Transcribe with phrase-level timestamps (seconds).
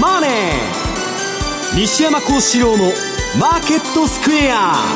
[0.00, 0.30] マネー」
[1.78, 4.88] 西山孝四郎の「マーケットスクエア」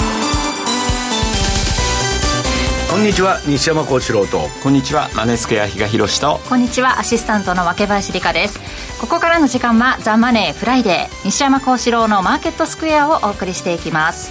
[2.91, 4.51] こんにちは西山孝四郎と。
[4.63, 6.41] こんにちはマネースクエア比嘉宏と。
[6.47, 8.61] こんにちはアシスタントの若林理香です。
[9.01, 14.31] ここからの時間は「ザ・マネーフライデー西山孝四郎のマーケットスクエアをお送りしていきます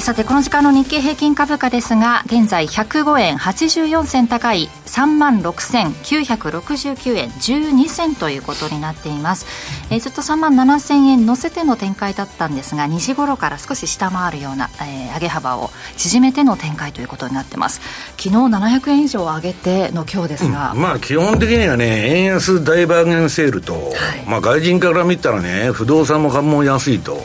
[0.00, 9.46] さてこの時間の日経平均株価ですが現在105円84銭高い3万6969円12銭ということになっています、
[9.90, 17.80] えー、ずっと3万7000円乗せての展開だったんですが2時頃から少し下回るような、えー、上げ幅を縮めての展開ということになってます。
[18.16, 23.92] 昨日700円以上上げての今日ですが、うん、まあ基本的にはね円安大バーゲンセールと、はい、
[24.26, 27.22] まあ外人から見たらね不動産も株も安いと、はい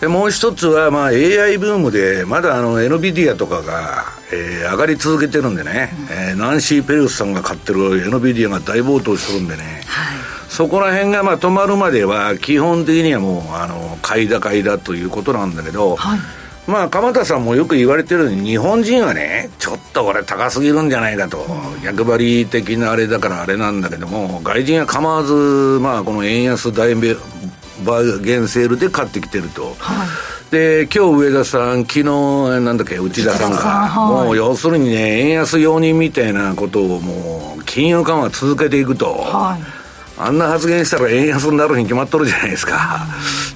[0.00, 10.18] でもう一つは、まあ、AI ブームで、まだあの NVIDIA とかが、えー、上がり続けてるんでね、うん、えー、ナンシー・ペルスさんが買ってる NVIDIA が大暴騰するんでね、はい、
[10.48, 16.20] そこら辺がまあ止まるまでは、基本的にはもう、あの買いだ買いだということなんだけど、はい。
[16.68, 21.46] まあ、鎌田さんもよく言われてるように、日本人はね、ちょっとこれ高すぎるんじゃないかと、
[21.82, 25.32] 逆張り的なあれだからあれなんだけども、外人は構わず、
[25.80, 26.94] まあ、この円安大
[27.84, 29.76] バーゲンセールで買ってきてると。
[29.78, 30.08] はい。
[30.50, 39.62] で今日上田さん、昨日なんだっけ、内田さんが、はい、もう要するにね、円安容認みたいなことを、もう金融緩和続けていくと、はい、
[40.16, 43.06] あんな発言したら円安になるに決まっとるじゃないですか、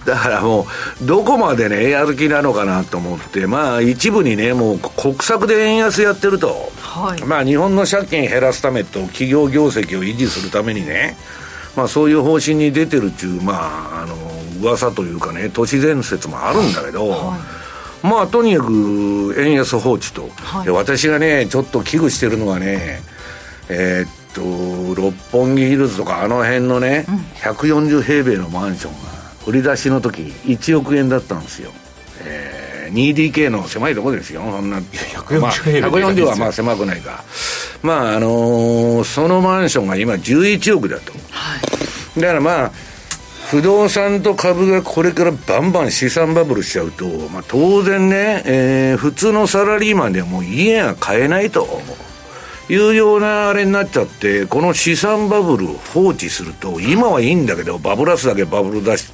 [0.04, 0.66] だからも
[1.02, 11.16] う、どこまでね、やる気なのかなと思って、まあ、一部にね、もう国策で円安やってると、はい、まあ、日本の借金減らすためと、企業業績を維持するためにね、
[11.76, 14.16] まあ、そういう方針に出てるっていう、まあ、あの
[14.60, 17.36] 噂というかね都市伝説もあるんだけど、は
[18.04, 23.00] い、まあとにかく円安放置と、はい、私がねちょっと危惧してるのはね
[23.68, 27.16] えー、っと六本木ヒルズとかあの辺のね、うん、
[27.52, 28.98] 140平米のマンションが
[29.46, 31.70] 売り出しの時1億円だったんですよ、
[32.20, 32.52] えー、
[32.92, 34.42] 2DK の狭いとこですよ。
[34.42, 34.79] そんな。
[34.79, 37.25] 140, まあ、140はまあ狭くないか。
[37.83, 41.57] まああのー、そのマンションが今11億だと、は
[42.17, 42.73] い、だからまあ
[43.51, 51.69] 不動産と株がこれからバンバン資産バブルしちゃうと、まあ、当然ね、えー、普通のサラリーマンではもう家が買えないと
[52.70, 59.13] いうようなあれになっちゃって、この資産バブルを放置すると、今はいいんだけど、バブラスだけバブル出し、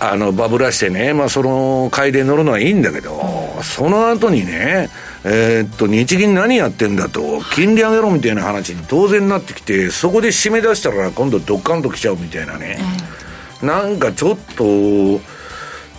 [0.00, 3.20] あの、バブらしてね、まあ、その買いで乗るのはいいんだけど、
[3.62, 4.90] その後にね、
[5.24, 12.78] えー、っと、日銀何やってんだと、金利上げろみたいな話に当然なってきて、そこで締め出したら今度ドッカンと来ちゃうみたいなね。
[13.60, 15.20] なんかちょっと、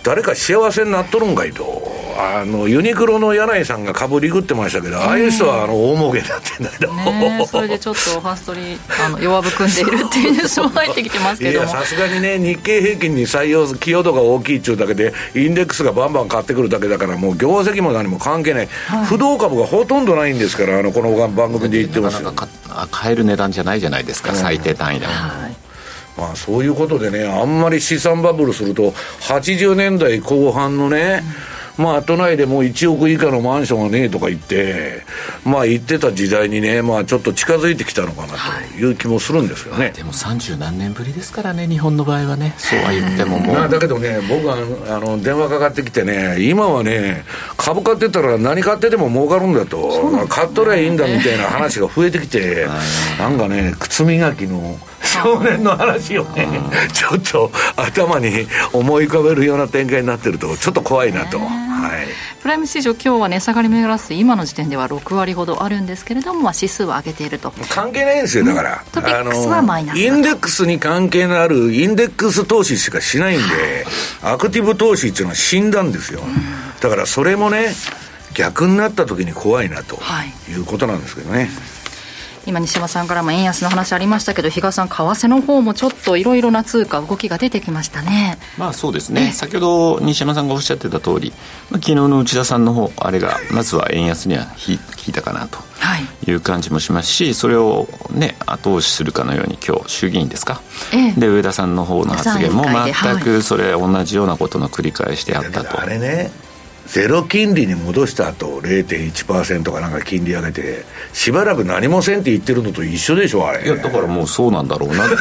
[0.02, 1.89] 誰か幸せになっとるんかいと。
[2.18, 6.92] あの、ユニクロの柳井さんが株りぐってましたけど、ああいう人はあの大儲けになってんだけど。
[6.92, 11.50] ね、それでちょっとファーストリあの弱含んでいるっていうニュースも入ってきてますけど。
[11.50, 18.68] いや、さすがにね、日経平均に採用、寄与度が大きいっちゅうだけで、インデックスがバンバン買ってくるだけだから、もう業績も何も関係ない。
[18.86, 25.12] はい、不動株がほとんどないんですから、あの、この番組で言ってますなかなか買える値段じゃないじゃないですか、最低単位でも。
[25.12, 25.70] はい。
[26.20, 35.02] まあそういうことでね、あんまり資産バブルすると、80年代後半のね、うん、まあ都内でもう1億以下のマンションがねえとか言って、
[35.44, 38.84] まあ言ってた時代にね、まあちょっと近づいてきたのかなとい。
[38.84, 39.84] う気もするんですけどね。
[39.86, 43.68] はい、でも30何年ぶりですからね、日本の場合はね、そうは言ってももう。
[43.68, 44.56] だけどね、僕は
[44.88, 47.24] あの電話かかってきてね、今はね、
[47.56, 52.66] 株買ってたら何買ってでも儲かるんだと、買っとりゃいいんだみたいな話が増えてきて、
[53.18, 54.78] なんかね、靴磨きの、
[55.10, 56.46] 少年の話をね、
[56.92, 61.38] ちょっと頭に思い浮かべるような展開になってると、ちょっと怖いなと。
[61.38, 62.06] はい、
[62.40, 67.52] プライム市場、今日は値下がり銘柄数、今の時点では6割ほどあるんですけれども、まあ、指数は上げていると。
[67.68, 73.86] 関係ないんですよ、だから、トピックスはマイナスインデックスに関係のあるインデックス投資しかしないんで、
[74.22, 76.20] アクティブ投資っていうのは死んだんですよ、
[76.80, 77.74] だからそれもね、
[78.34, 79.98] 逆になった時に怖いなと
[80.48, 80.54] い。
[80.54, 81.38] うことなんですけどね。
[81.38, 81.79] はい
[82.46, 88.38] 今西山さんからも円安の話ありましたけど比嘉さん為替の方もちょっといろいろな通貨動きが出てきましたね。
[88.58, 91.32] まあそうですね、ね、先ほど西山さんがおっしゃってた通り、
[91.70, 94.50] まあ、昨日の内田さんの方あれがまずは円安には効
[95.08, 95.58] いたかなと
[96.26, 96.32] い。
[96.32, 105.80] う感じもしますしそれをね後押しするかのように今日衆議院ですか、ええ、で上田さんの方の発言も全くそれ同じようなことの繰り返しであったと。
[105.80, 106.30] あれね
[106.90, 113.64] ゼロ金利に戻した後0.1%かなんか金利上げてしばらく何もせんって言ってるのと一緒でしょあれ。
[113.64, 115.20] いやだからもうそうなんだろうなっていう。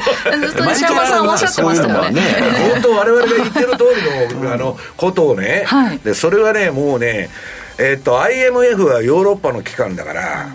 [0.48, 2.22] ずっと西山さんおっしゃってましたよね。
[2.72, 3.84] 本当我々が言ってる通
[4.32, 7.28] りのあのことをね、はい、でそれはねもうね
[7.76, 10.48] えっ、ー、と IMF はヨーロッパの機関だから、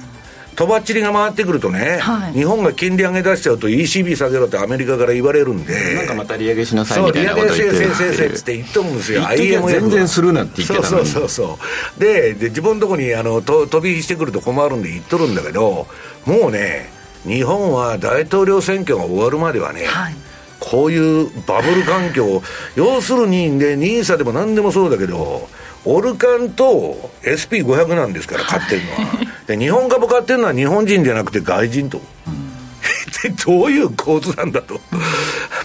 [0.59, 11.57] とばっちりが回ってくるとね、はい、日本が金利上げ出しちゃうと ECB 下げろってアメリカから言われるんでなんかまた利上げしなさいみたいなこと言ってそう利上げせいせいせいって言っとるんですよ IMF 全然するなって言ってたそうそうそ
[11.97, 15.88] うでで自分のとこにあのと飛び火してくると困るんで言っとるんだけど
[16.25, 16.89] もうね
[17.23, 20.15] 日本は大統領選挙が終わるまではね、はい。
[20.59, 22.41] こういうバブル環境、
[22.75, 25.47] 要するに、ね、ニーサでも何でもそうだけど、
[25.85, 29.38] オルカンと SP500 なんですから、買ってるのは。
[29.49, 31.99] で日本株買ってるのは日本人じゃなくて外人と。
[32.27, 34.79] うん、 どういう構図なんだと、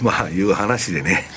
[0.01, 1.29] まあいう話でね。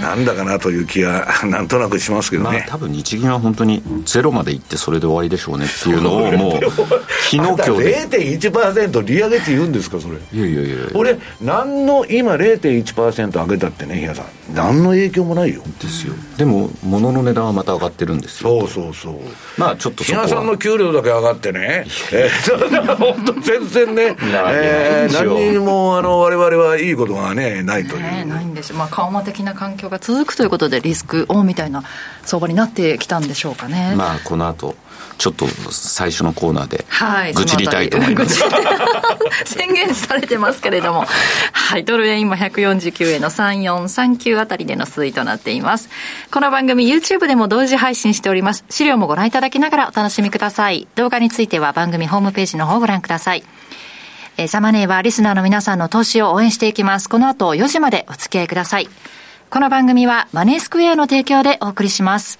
[0.00, 8.08] なんだかなという気が なんとなくしますけどね、まあ、多分日銀は本当にゼロまでいってそれで終わりでしょうねっていうのをもう昨日今日で
[8.50, 10.16] 0.1%利上げって言うんですかそれ。
[10.32, 14.26] いやいやいや俺何の今0.1%上げたってね日嘉さん。
[14.54, 15.62] 何の影響もないよ。
[15.80, 16.14] ですよ。
[16.36, 18.60] でも物の値段はまた上がってるんですよ。
[18.60, 19.14] そうそうそう。
[19.58, 21.84] まあちょっと日嘉さんの給料だけ上がってね。
[22.12, 28.72] えー、本当全然ね、えー、何にもあの我々はいいことがねないという、ね、ないんです。
[28.72, 31.82] まあ緩和的な環境が続くということでリスクオンみたいな
[32.24, 33.94] 相場になってきたんでしょうかね。
[33.96, 34.74] まあこの後
[35.18, 36.84] ちょっと最初のコーナーで
[37.34, 39.12] 愚痴りたいと思います、は
[39.44, 41.04] い、宣言されてますけれども、
[41.52, 45.90] はい、ドル円今149円の3439あたりでの推移となっています。
[46.30, 48.64] この番組 YouTube でも同時配信しております。
[48.70, 50.86] 資料もご覧いただきながらお楽しみください。
[50.94, 53.42] 動画については番組ホームページの方をご覧ください。
[54.36, 57.08] えー、サマネーはリスナーの皆さんの投資を応援していきます。
[57.08, 58.88] この後4時までお付き合いください。
[59.50, 62.38] この番組はマネースクエアの提供でお送りします。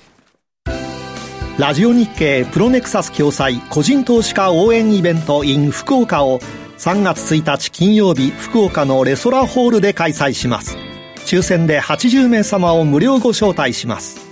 [1.59, 6.39] ラジオ日経プロネクサス共催個人投資家応援イベント in 福岡を
[6.77, 10.77] 3月1日金曜日福岡のレソラホールで開催します。
[11.25, 14.29] 抽選で80名様を無料ご招待します。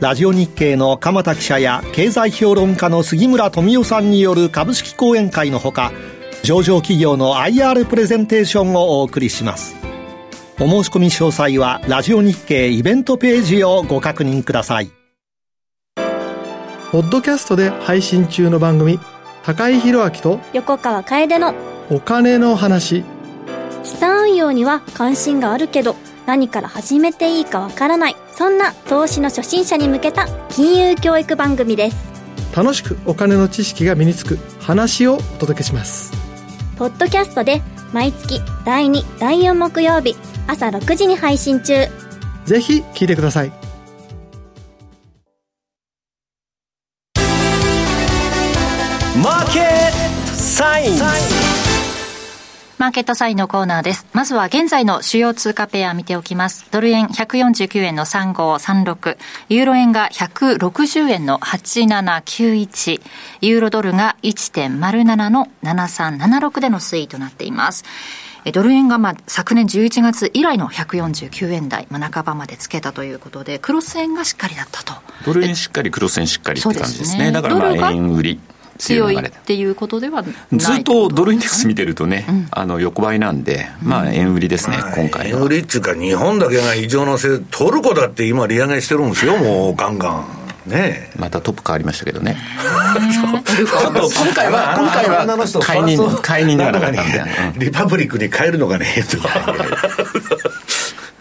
[0.00, 5.92] ラジオ日経の鎌田記者や経済評論家の杉村富夫さんによる株式講演会のほか、
[6.42, 9.76] 上場企業の IR プレゼンテーションをお送りします。
[10.60, 14.90] お申し込み詳細はラジオ日経イベントページをご確認ください。
[16.92, 19.00] ポッドキャストで配信中の番組
[19.42, 21.54] 高井宏明と横川楓の
[21.90, 23.02] お金の話。
[23.82, 31.96] 資産運用には関心があるけど何から始めていいかわからないそんな投資の初心者に向けた金融教育番組です。
[32.54, 36.12] 楽しくお金の知識が身につく話をお届けします。
[36.78, 37.60] ポッドキャストで
[37.92, 41.86] 毎月第2第4木曜日朝6時に配信中
[42.44, 43.52] ぜひ聞いてください
[49.22, 50.98] マーケットサイン
[52.76, 54.04] マーケットサインのコーナーです。
[54.12, 56.66] まずは現在の主要通貨ペア見ておきます。
[56.70, 59.16] ドル円149円の3536、
[59.48, 63.00] ユーロ円が160円の8791、
[63.40, 67.84] ユーロドルが1.07の7376での推移となっています。
[68.52, 74.94] ドル円がまあ昨年11月以来の149円台、まあ、半ばまでつけたということで、クロス円がしっかりだったと。
[75.24, 77.18] ドル円しっかり、クロス円しっかりって感じですね。
[77.18, 78.40] すねだからまあ円売り。
[78.78, 90.43] 強いっていうことではないずっとドルインデックス見てるとね、うん、あの横ばいなんで、まあ、円売りですね、まあ、今回円売りっていうか、日本だけが異常なせい、トルコだって今、利上げしてるんですよ、もうガンガン。
[90.66, 92.36] ねまたトップ変わりましたけどね。
[93.12, 95.26] ちょっと今回は、今回は
[95.62, 97.66] 解任、解任ではなかったんで。
[97.66, 99.28] リパブリックに変えるのがね、とか。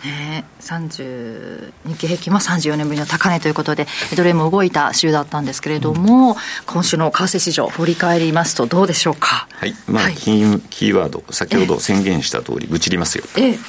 [0.03, 6.35] ね、30日経平均は34年ぶりの高値ということで、どれも動いた週だったんですけれども、うん、
[6.65, 9.47] 今週の為替市場、振り返りますと、どうでしょうか？
[9.51, 13.23] はい、まあ、はい、キーワード、先ほど宣言した通り、ぶちりますよ。
[13.37, 13.59] ええ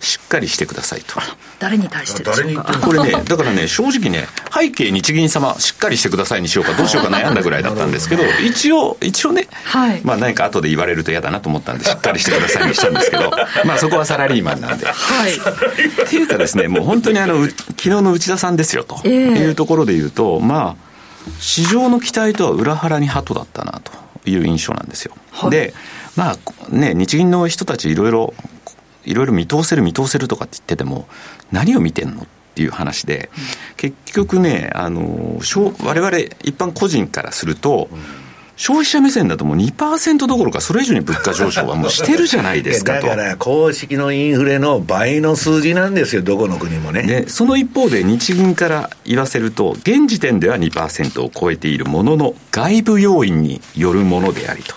[0.00, 1.20] しっかりしてくださいと。
[1.58, 13.30] 誰に対してでしょうかこれね、だからね、正直ね、背景日銀様、しっかりしてくださいにしようか、どうしようか悩んだぐらいだったんですけど、一応、一応ね、はい、まあ何か後で言われると嫌だなと思ったんで、しっかりしてくださいにしたんですけど、
[13.64, 14.86] まあそこはサラリーマンなんで。
[14.86, 15.32] はい。
[15.32, 20.86] っていうかですね、もう本当にあの、昨日の内田さんですよというところで言うと、まあ、
[21.40, 23.92] 市場の期待とは裏腹に鳩だったなと
[24.28, 25.14] いう印象なんですよ。
[25.32, 25.74] はい、で、
[26.16, 26.36] まあ
[26.70, 28.34] ね、日銀の人たちいろいろ
[29.06, 31.08] いろいろ見通せる見通せるとかって言ってても
[31.52, 33.30] 何を見てんのっていう話で、
[33.76, 37.88] 結局ねあの我々一般個人からすると、
[38.56, 43.06] 消費者目線だともう2%どころか、それ以上に物価上昇はもうしてるじゃないですかと。
[43.06, 47.02] だから公式のインフレの倍の数字なんですよ、どこの国もね。
[47.02, 54.74] で、その一方で日銀から言わせると、現時点では2%を超えているものの、外部要因によるものでありと。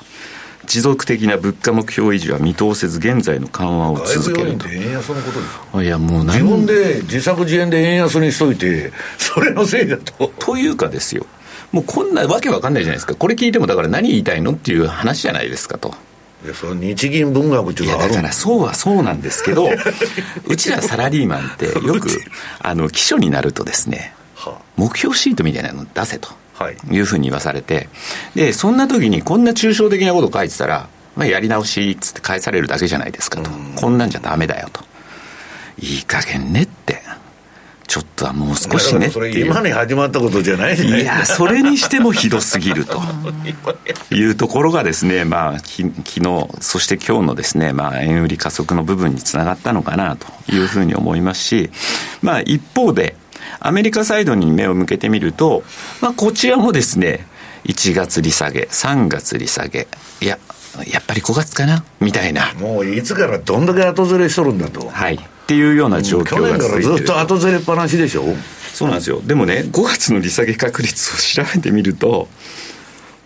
[0.70, 4.70] 持続的な物価目標維持は見通せず、現在の緩和を続けると。
[4.70, 10.32] 円安のことですいや、もう自分で自作自演で円安にしといて、 それのせいだと。
[10.38, 11.26] というかですよ。
[11.72, 13.16] もうこんなわけわかんないじゃないですか。
[13.16, 15.96] これ聞いてもだから何言いたいのっていう話じゃないですかと。
[16.46, 19.68] いや、その日銀文学っていうかだからそうはそうなんですけど、
[20.46, 22.10] うちらサラリーマンってよく、
[22.62, 24.14] あの、記書になるとですね、
[24.78, 26.30] 目標シートみたいなの出せと。
[26.68, 27.90] いうふうに言わされて、
[28.36, 33.50] で、そんな時にこんな抽象的なこと書いてたら、まあ、やり直しっつって返されるだけじゃないですかと。
[33.76, 34.84] こんなんじゃダメだよと。
[35.80, 37.02] いい加減ねって。
[37.90, 43.02] ちょっとはもう少しねそれ今に始まったことじゃないいや、それにしてもひどすぎると
[44.14, 51.72] いうところがですね、まあ、き昨日、そして今日のですね、まあ、円売り加速の部分につながったのかなというふうに思いますし、
[52.22, 53.16] まあ、一方で、
[53.60, 55.64] アメリカサイドに目を向けてみると、
[56.02, 57.28] まあ、こちらもですね、
[57.66, 59.88] 1月利下げ、3月利下げ、
[60.22, 60.38] いや、
[60.92, 62.54] やっぱり5月かなみたいな。
[62.56, 64.88] もういつからどんだけ後ずれしとるんだと。
[64.88, 65.16] はい。
[65.16, 68.24] っていうような状況が続いてる、去年からずっと後ずれっぱなしでしょ
[68.72, 72.28] そうなんですよでもね5月の利下げ確率を調べてみると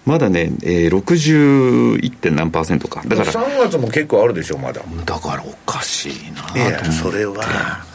[0.05, 2.17] まだね、えー、61.
[2.17, 7.85] 点何パーセントかだから3月も結構あるでしょまだだからおかしいないやそれは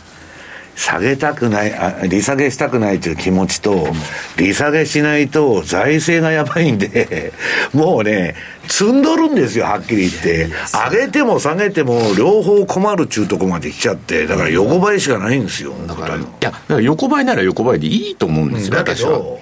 [0.79, 3.89] 下げたくない、あ利下げしたくないという気持ちと、
[4.37, 7.33] 利下げしないと財政がやばいんで、
[7.75, 8.37] もうね、
[8.69, 10.49] 積んどるんですよ、はっきり言って。
[10.93, 15.75] 上げても下げても両方困るっちゅうとこまで来ちゃって、だから横ばいしかないんですよ。
[15.89, 19.41] だから、いや、だから横ばいなら横ばいでいいと思うんですよ、だけど、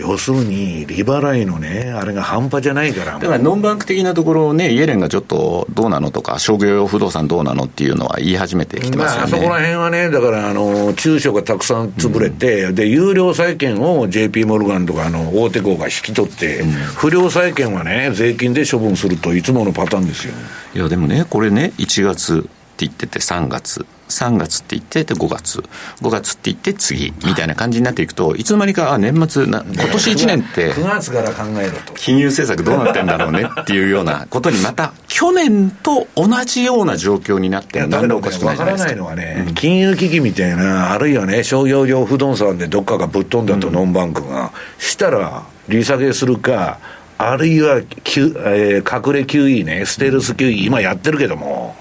[0.00, 3.18] 要するに、利払いのね、あれが半端じゃないから。
[3.18, 9.32] だからノンバンク的なところをね、イエレンがちょっとどうなのとか、商業用不動産どうなのっていうのは言い始めてきてますよね。
[9.32, 20.34] まあ、そこら辺はね、だから、あの、中小がたくさん潰れて、うん、で、有料債券を JP モルガンとか、あの、大手行が引き取って、うん、不良債券はね、税金で処分するといつものパターンですよ。
[20.74, 22.48] いや、でもね、これね、1月って
[22.86, 23.84] 言ってて3月。
[24.10, 25.64] 3月って言ってて5月、
[26.02, 31.92] 5月って言って次みたいな感じになっていくと、いつの間にか、あ、年末な、今年1年って、9月から考えろと。
[31.94, 38.90] 金融政策どうなってんだろうねっていうようなことに、また、去年と同じような状況になってなんでおかしくないじゃないですか。
[38.90, 46.78] わからないのはね、金融危機みたいな、あるいはね、商業用不動産でどっかがぶっ飛んだと、ノンバンクが、したら、利下げするか、
[47.22, 51.76] あるいは、えー、隠れ QE ね、ステルス QE、今やってるけども、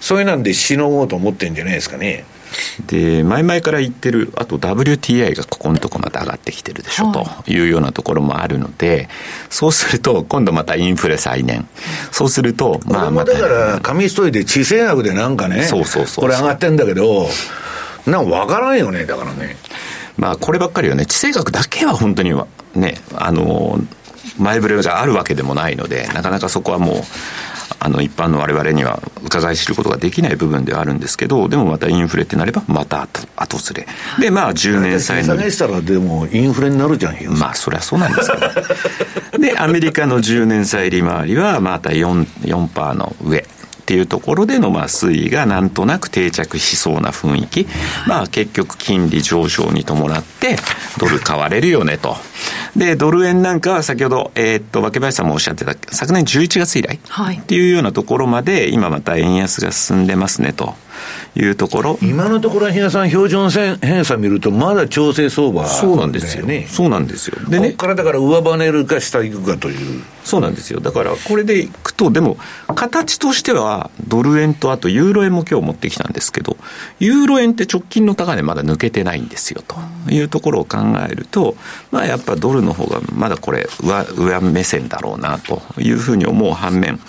[0.00, 2.24] そういうなんでしのごうと思ってんじゃないですかね。
[2.86, 9.08] で前々から言ってる、あと WTI がここのとこまた上がってきてるでしょ、というようなところもあるので、
[9.50, 11.68] そうすると、今度またインフレ再燃、
[12.12, 13.32] そうすると、まあまた。
[13.32, 17.28] だから、紙一重で地政学でなんかね、そうそうそうこれ上がってんだけど、
[18.06, 19.56] なんか分からんよね、だからね。
[20.16, 23.78] まあ、こればっかりはね、地政学だけは本当にはね、あの、
[24.38, 27.02] 前触れがあるわけでもないので、なかなかそこはもう、
[27.78, 33.86] あの一般の我々には伺い知ることができない部分ではあるんですけど、でもまたインフレってなれば、また後ずれ。
[34.18, 35.36] で、まあ10年債の。
[35.36, 38.30] 下げしたらでもインフレになるじゃん、まあそりゃそうなんです
[39.32, 39.38] けど。
[39.38, 43.44] で、アメリカの10年債利回りはまた 4%, 4の上。
[43.86, 47.68] っていうところでのまあ推移がなんとなく定着しそうな雰囲気、
[48.08, 50.56] まあ、結局金利上昇に伴って
[50.98, 52.16] ドル買われるよねと。
[52.74, 60.74] で、ドル円なんかは先ほど、えー、っと、若林さんもおっしゃってた、昨年11月以来っていうようなところまで、今また円安が進んでますねと。
[61.34, 61.98] いうところ。
[62.02, 66.46] 今のところ、日野さん、標準偏差見ると、まだ調整相場、そうなんですよ。
[66.46, 70.02] ね、そうなんですよ、でね、ここからだから上跳ねるか、下行くかという。
[70.24, 72.36] そうなんですよ、だからこれでいくと、でも、
[72.74, 76.56] 形としては、ドル円とあとユーロ円も今日持ってきたんですけど、
[76.98, 79.76] ユーロ円って直近の高値まだ抜けてないんですよと
[80.12, 81.56] いうところを考えると、
[81.90, 87.00] まあ、やっぱドルの方がまだこれ上、上目線だろうなというふうに思う反面、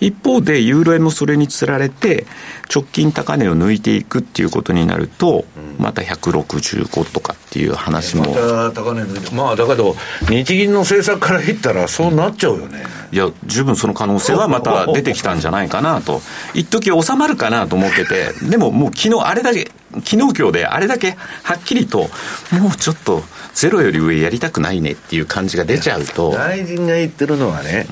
[0.00, 2.26] 一方でユーロ円もそれにつられて、
[2.72, 5.44] 直近高値を抜いていくっていうことになると、
[5.78, 8.24] また165とかっていう話も。
[8.24, 9.96] また高値抜いて、まあだけど、
[10.28, 12.84] 日銀の政策から言ったら、そうなっちゃうよね。
[13.12, 16.22] いや、十分その可能性はまた出てきたんじゃないかなと、
[16.54, 19.70] 一時収まるかなと思ってて、でももう昨日あれだけ、
[20.04, 22.10] 昨日今日であれだけはっきりと、
[22.52, 23.22] もうちょっと
[23.54, 26.32] ゼロより上やりたくないねっていう感じが出ちゃうと。
[26.32, 27.86] 大臣が言ってるのはね、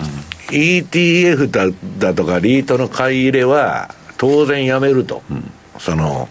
[0.50, 1.66] うん、ETF だ
[1.98, 3.94] だとかリートの買い入れは、
[4.24, 5.22] 当然やめると。
[5.30, 6.28] うんその、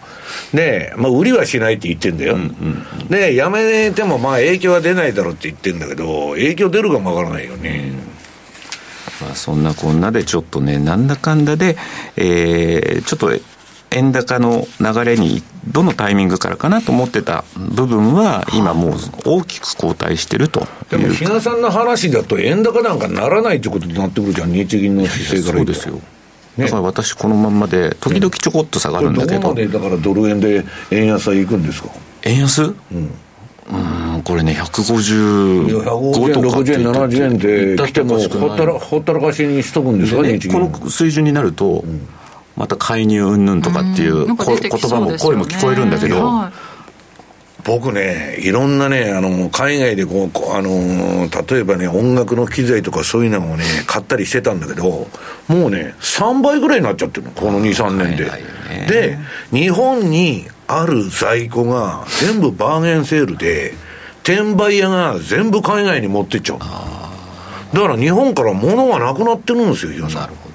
[0.54, 2.34] で、まあ、売りはしないって言ってんだよ。
[2.34, 7.92] うんうんうん、で、やめてもまあ影響は出ないだろうって言ってんだけど、影響出るかもわからないよね。
[9.20, 11.76] まあ、そんなこんなでちょっとね、なんだかんだで、
[12.16, 13.32] えー、ちょっと
[13.90, 26.00] 円高の流れにどのタイミングからかなと思ってた部分は、今もう大きく後退してるとでも、比嘉さんの話だと、円高なんかならないってことになってくるじゃん、日銀の姿勢からそうですよ。
[26.58, 31.88] だから私、このまんまで、時々ちょこっと下がるんだけど、どこまでだからドル円で円安はいくんですか？
[32.22, 32.62] 円安？
[32.62, 32.74] うん。
[32.92, 37.38] うんこれね、155とか150円、70円
[37.76, 40.22] で来てもほったら、ほったらかしにしとくんですか？
[40.22, 41.84] ね、この水準になると、
[42.56, 46.30] また介入云々とかっていう、言葉も声も聞こえるんだけど、
[47.64, 55.08] 僕ね、いろんなね、あの、海外でこう、あの、例えばね、音楽の機材とかそういうのをね、買ったりしてたんだけど、
[55.48, 58.30] もうね、3倍ぐらいになっちゃってるの、この2、3年で。
[58.86, 59.18] で、
[59.50, 63.74] 日本にある在庫が全部バーゲンセールで、
[64.22, 66.58] 転売屋が全部海外に持ってっちゃう。
[66.58, 70.53] だから日本から物がなくなってるんですよ、なるほど。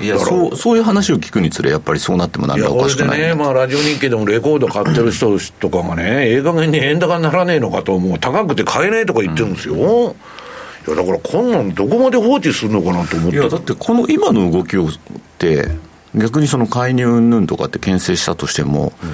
[0.00, 3.18] いやそうそういう話を聞くにつれ、やっぱりそうなってもなんかおかしくない。
[3.18, 8.18] いや、これでね、まあ、ラジオ日経でもレコード買ってる人とかがね、ええ加減に円高にならねえのかと、もう。
[8.18, 9.74] 高くて買えないとか言ってるんですよ。
[9.74, 9.86] うん、い
[10.88, 13.36] や、だからこんなんどこまで放置するのかなと思って。
[13.36, 14.90] いや、だってこの今の動きをっ
[15.38, 15.68] て、
[16.14, 19.10] 逆にその介入云々とかって牽制したとしても、うん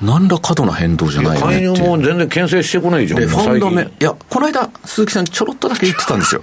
[0.00, 3.20] 何ら過度な変動じゃないよね介入も全然牽制してこないじゃん。
[3.20, 6.42] で、ファンダメ、いや、この間、鈴木さんちょろっとだけ言ってたんですよ。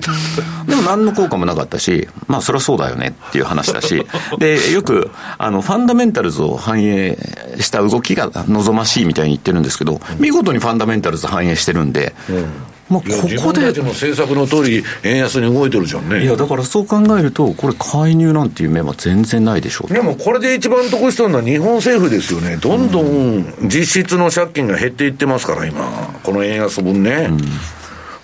[0.67, 4.05] でも何の効果もなかったし、まあ、そりゃそうだよねっていう話だし、
[4.39, 7.17] で、よく、あの、ファンダメンタルズを反映
[7.59, 12.45] した動きが望ましいみたいに言ってるんですけど、見事にファンダメンタルズ反映してるんで、うん
[12.89, 13.06] まあ、こ
[13.42, 13.65] こで。
[13.65, 16.24] 自分の政策の通り、円安に動いてるじゃんね。
[16.24, 22.58] いや、だからそう考えると、これ、介入なんていう面は全然ないでしょうでも、これで一番得したのは日本政府ですよね。
[22.58, 25.86] どんどん実質の借金が減っていってますから、今。
[26.24, 27.30] この円安分ね。
[27.32, 27.39] うん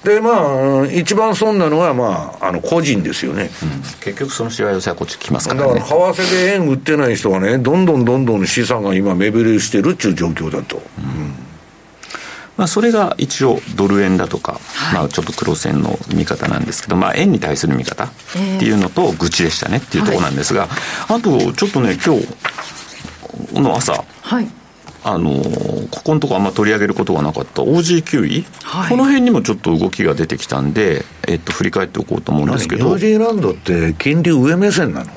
[0.03, 0.31] で、ま
[0.81, 3.51] あ、一番損なのは、まあ、あの、個人ですよね。
[3.61, 10.81] うん、結局、そのしわ寄せはこっち来ますから、ね、だから、為替で円売ってない人がね、どんどんどんどん資産が今、目減りしてるっていう状況だと。
[10.97, 11.40] うん
[12.61, 18.09] まあ、それが一応ドル円だとか、はい、まあ、ちょっと黒線の見方なんですけど、まあ、円に対する見方っ
[18.59, 24.47] ていうのと愚痴でしたねっていうところなんですが、はい、あとちょっとね今日の朝、はい、
[25.03, 25.41] あの
[25.89, 32.85] ここのところあんま取り上げることがなかった OG9 位、はい、この辺にもちょっと動きが出てきたんで、えっと、振り返っておこうと思うんですけど。
[32.85, 35.09] ニュージーランドって金利上目線なの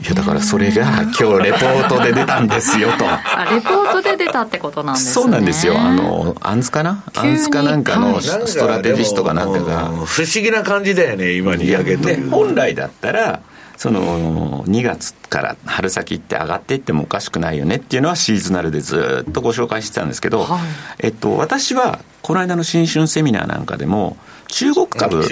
[0.00, 3.04] いやだからそれが今日レポートで出たんですよと。
[3.08, 5.12] あレポートで出たってことなんですね。
[5.12, 5.78] そうなんですよ。
[5.78, 7.04] あのアンツかな？
[7.14, 9.90] アンツかなんかのストラテジストかなんかが。
[10.04, 12.20] 不思議な感じだよね今に上げて。
[12.20, 13.40] 本来だったら
[13.76, 20.60] その2月から春先って上がっていってもおかしくないよねっていうのはシーズナルでずっとご紹介してたんですけど、はい、
[21.00, 24.16] えっと、私はこの間の新春セミナーなんかでも
[24.48, 25.22] 中国株、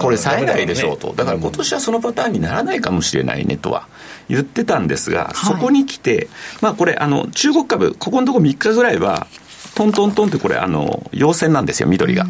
[0.00, 3.86] これ冴えないでしょうと、だから今年はそのパターンにならないかもしれないねとは
[4.28, 6.28] 言ってたんですが、そこに来て、
[6.60, 9.26] まあこれ、あの中国株、ここのところ3日ぐらいは、
[9.74, 12.26] トントントンってこれ、あの陽線なんですよ、緑が。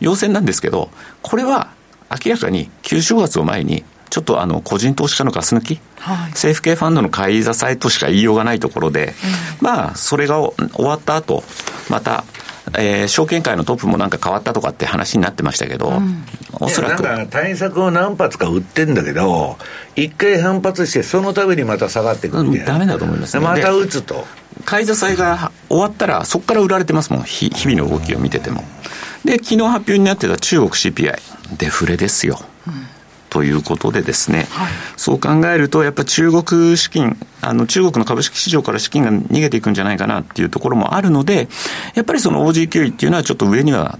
[0.00, 0.90] 陽線なんですけど、
[1.20, 1.70] これは
[2.10, 9.14] 明らかに旧正月を前に、ちょっとあの個人投資家のガス抜き、はい、政府系ファンドの買い支えとしか言いようがないところで、
[9.60, 11.42] うん、まあ、それが終わった後
[11.88, 12.24] また
[12.74, 16.24] えー、証券会のトップもなんか変わったとかって話になってましたけど、うん、
[16.60, 17.02] おそらく。
[17.02, 19.58] なんか対策を何発か売ってんだけど、
[19.94, 22.72] 一回反発して、その度にまた下がってくるみたいな。
[22.74, 24.24] ダメだと思います、ね、また打つと。
[24.64, 28.64] 買い支えが終わったら、そこから売られてますもん、日々の動きを見てても。
[29.24, 31.18] で、昨日発表になってた中国 CPI、
[31.58, 32.40] デフレですよ。
[33.32, 41.48] うんということでですね、はい、そう考えると、やっぱり中国資金、あの中国の株式市場から資金が逃げていくんじゃないかなっていうところもあるので、
[41.94, 43.98] やっぱりその OG 給位っていうのはちょっと上には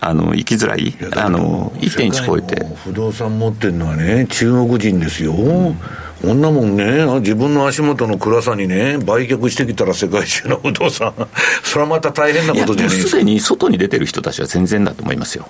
[0.00, 2.64] あの行きづらい、いあの1.1超えて。
[2.84, 5.32] 不動産持ってるのはね、中国人ですよ。
[5.32, 5.76] うん
[6.20, 11.14] こんなもんね、自分の足元の暗さにね、売却してきたら世界中の不動産、
[11.64, 13.10] それはまた大変なことじゃないですか。
[13.12, 15.48] すでに外に出てる人たちは全然だと思いますよ。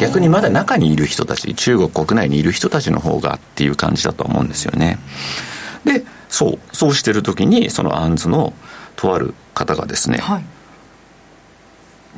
[0.00, 4.98] 逆にまだ中にいる人たち、中国国内にいる人たちの方がっていう感じだと思うんですよね。
[5.84, 8.52] で、そう、そうしてる時に、そのアンズの
[8.94, 10.44] とある方がですね、はい、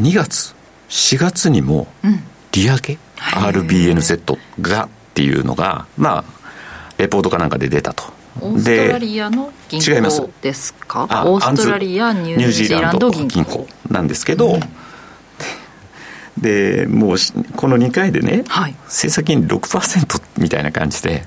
[0.03, 0.55] 2月、
[0.91, 1.87] 4月にも
[2.53, 6.25] 利上げ、うん、RBNZ がっていうのが、まあ、
[6.99, 8.05] レポートかなんかで出たと。
[8.41, 11.07] オーストラリアの銀行ですか？
[11.27, 14.61] オーストラリアニュージーランド銀行なんですけど、うん
[16.41, 17.17] でもう
[17.57, 21.25] この2回でね、はい、政策金利6%みたいな感じで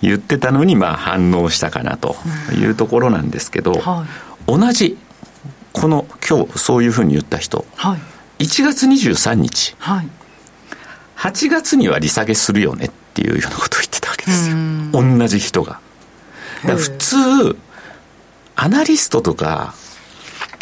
[0.00, 2.16] 言ってたのにまあ反応したかなと
[2.54, 4.06] いうところなんですけど、は
[4.48, 4.98] い、同じ
[5.72, 7.96] この今日そういうふうに言った人、は
[8.38, 10.08] い、1月23日、はい、
[11.16, 14.56] 8月には利下げするよねっていうようなことを言ってたわけですよ。
[14.92, 15.80] 同じ人が。
[16.62, 17.56] 普通
[18.54, 19.74] アナリストとか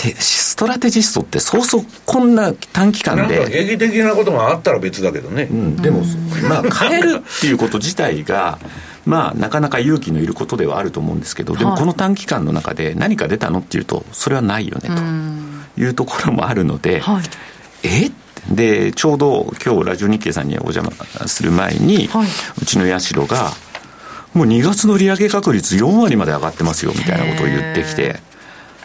[0.08, 3.48] ストラテジストってそうそうこんな短期間で。
[3.50, 6.02] 劇的なことがあったら別だけどね、うん、でも、
[6.48, 8.58] まあ変えるっていうこと自体が
[9.04, 14.88] まあなかなか勇気のいることではあると思うんですけどでもこの短期間の中で何か出たのっていうとそれはないよね
[15.76, 17.24] というところもあるので、はい、
[17.86, 18.10] え？
[18.50, 20.90] でちょうど今日ラジオ日経さんにお邪魔
[21.28, 22.28] する前に、はい、
[22.60, 23.50] うちの社が
[24.32, 28.18] もう2月の利上げ確率4割まで上がってますよみたいなことを言ってきて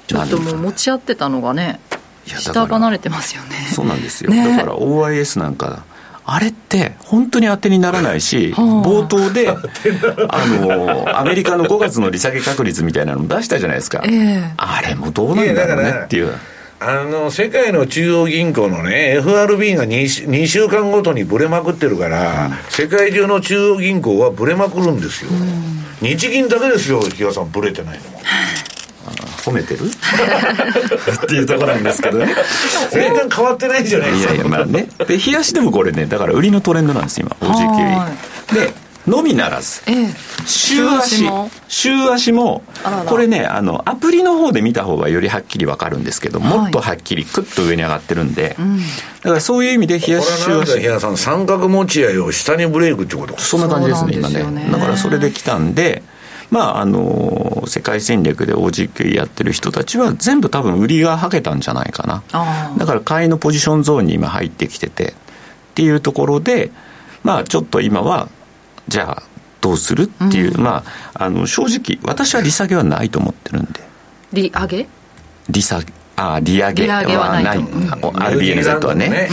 [0.07, 1.79] ちょっともう持ち合ってたのがね
[2.25, 3.55] 下離れてますよね。
[3.73, 5.83] そうなんですよ、ね、だから OIS なんか
[6.27, 9.47] あれって本当に当てにならないし、冒頭で、
[10.29, 14.01] あの、アメリカの5月の利下げ確率みたいなの出したじゃないですか。
[14.05, 16.33] えー、あれもどうなんだろうねっていう。
[16.79, 28.11] あの世界の中央銀行のね、FRB が 2, 2週間ごとにぶれまくってるから、うん、世界中の中央銀行はぶれまくるんですよ、うん、日銀だけですよ、比嘉さん、ぶれてないの。
[28.11, 28.21] も。
[29.45, 29.85] 褒めてる？
[29.85, 32.35] っていうところなんですけどね。
[32.91, 34.33] 全然変わってないじゃないですか。
[34.33, 34.87] いやいやまあね。
[35.07, 37.35] で冷やしでもこれねだから売りのトレンドなんです今。
[37.39, 38.73] OG9 で
[39.07, 40.07] のみならず、ええ、
[40.47, 41.25] 週足。
[41.67, 42.63] 週足も。
[43.05, 48.83] これねあのアプリの方で見た方がよりはっきり分かるんですけど、もっとはっきりクッと上に上がってるんで、うん、だ
[49.29, 50.79] からそういう意味で冷やし週足。
[50.79, 54.69] 冷やさん三角持ち合いを下にブレイクってことそんな感じですね今ね。
[54.71, 56.01] だからそれで来たんで
[56.51, 62.23] まあ、あの世界戦略で OG9 やってる人たちは全部多分売りがはけたんじゃないかな。
[62.77, 65.13] だから買いのポジションゾーンに今入ってきてて。
[65.13, 66.71] っていうところで
[67.21, 68.29] まあちょっと今は
[68.87, 69.23] じゃあ
[69.59, 73.81] どうするっていう、うん、まああの正直私は利下げはないと思ってるんで。
[74.31, 74.87] 利上げ？
[75.49, 75.85] 利下げ。
[76.15, 79.27] あ利上げはない、うん、RBNZ はね、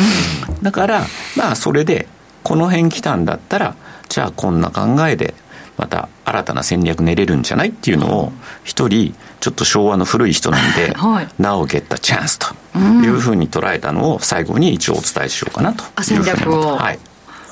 [0.49, 2.09] うん、だからまあそれで
[2.43, 3.77] この辺来たんだったら
[4.09, 5.35] じゃあこんな考えで
[5.77, 8.33] また新たな戦略練れるんじゃないっていうのを
[8.65, 16.77] 一人ちょっと昭和の古い人なんで、 はい、なおゲッタチャンスというふうに捉えたのを最後に一応お伝えしようかなと戦略を。
[16.77, 16.99] はい。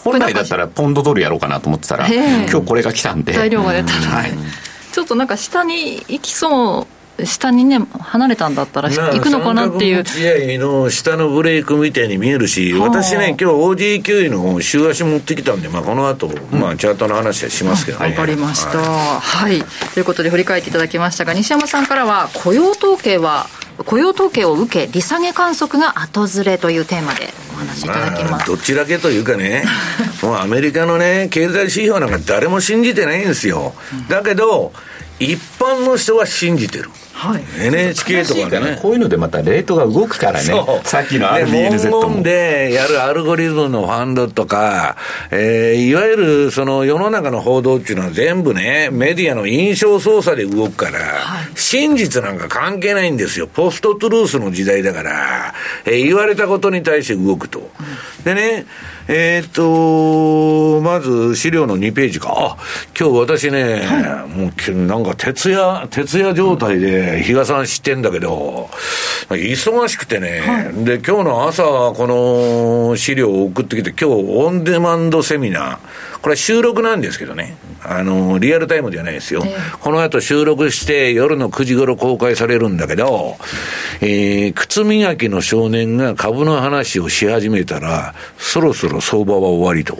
[0.05, 3.35] 本来だったらポンドドルやろうかなと思ってたら今日これが来たんで。
[3.35, 4.33] 材料が出たはい、
[4.93, 10.05] ちょっとなんか下に行きそう下にね離れたんだったら行くのかなっていう。
[10.05, 18.07] 試合の下のブレイクみたいに見えるし、私ね今日 OG9 位の週足持ってきたんで、まあ、この後、まあチャートの話はしますけどね。
[18.07, 19.63] わ、かりました、はい、
[19.95, 23.47] ということで振り返っていただきましたが西山さんからは雇用統計は
[23.87, 29.65] 雇用統計を受け利下げ観測が後ずれというテーマでお話しいただきます、まあ、どちらけというかね
[30.23, 33.73] もうアメリカのね経済指標なんか誰も信じてないんですよ、
[34.09, 34.73] だけど
[35.21, 36.91] 一般の人は信じてる。
[37.13, 38.79] はい、NHK とかね。
[38.81, 40.55] こういうのでまたレートが動くからね。
[40.85, 42.01] さっきの RBLZ も。
[42.01, 44.97] 文言でやるアルゴリズムのファンドとか、
[45.31, 53.47] えー、いわゆるその世の中の報道っていうのは全部ねメディアの印象操作で動くから、はい、真実なんか関係ないんですよ。
[53.47, 55.55] ポストトゥルースの時代だから、
[55.85, 58.65] えー、言われたことに対して動くと、うん、でね
[59.13, 62.33] えっ、と、まず資料の2ページか。
[62.33, 62.57] あ、
[62.97, 68.71] 今日私ね、はい、もうなんか徹夜、徹夜状態で比嘉さん知ってんだけど、
[69.31, 72.07] 忙しくてね、はい、で、今日の朝こ
[72.93, 75.79] の資料を送ってきて、今日オンデマンドセミナー、
[76.21, 77.57] これは収録なんですけどね。
[77.83, 79.43] あの、リアルタイムではないですよ。
[79.45, 83.39] えー、この後収録して夜の9時頃公開されるんだけど、
[84.03, 89.99] えー、靴磨きの少年が株の話をし始めたら、そろそろ相場は終わりと。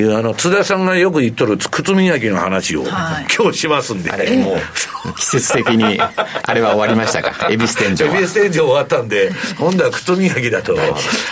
[0.00, 4.10] いう、うん、あの、津田さんがよく言っとる靴磨きの話を、はい、今日しますんで。
[4.10, 10.76] あれ、もう、季節的に、あれは終わりましたか、恵比寿天井恵比寿天井終わったんで、今度は靴磨きだと。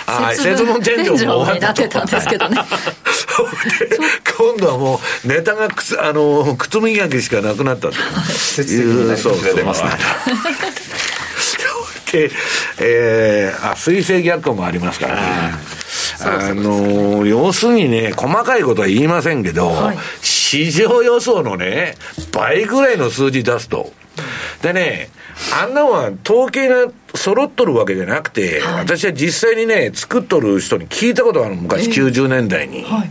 [0.06, 1.86] あ、節分天井も終わったと。
[1.88, 2.58] たんですけどね。
[4.36, 7.94] 今度はもうネタが靴あの靴磨きしかなくなったと
[8.62, 9.16] いう。
[9.16, 9.90] そうそう出ますね。
[12.12, 12.30] で、
[12.80, 15.54] えー、あ水星逆行もありますからね
[16.20, 21.94] あの要するにね細かいことは言いませんけど、はい、市場予想のね
[22.32, 23.92] 倍ぐらいの数字出すと。
[24.62, 25.10] でね
[25.52, 32.84] あんなのは統計が揃っとるわけじゃなくて、はい、私は実際にね、作っとる人に聞いたことがある昔、えー、90年代に。
[32.84, 33.10] はい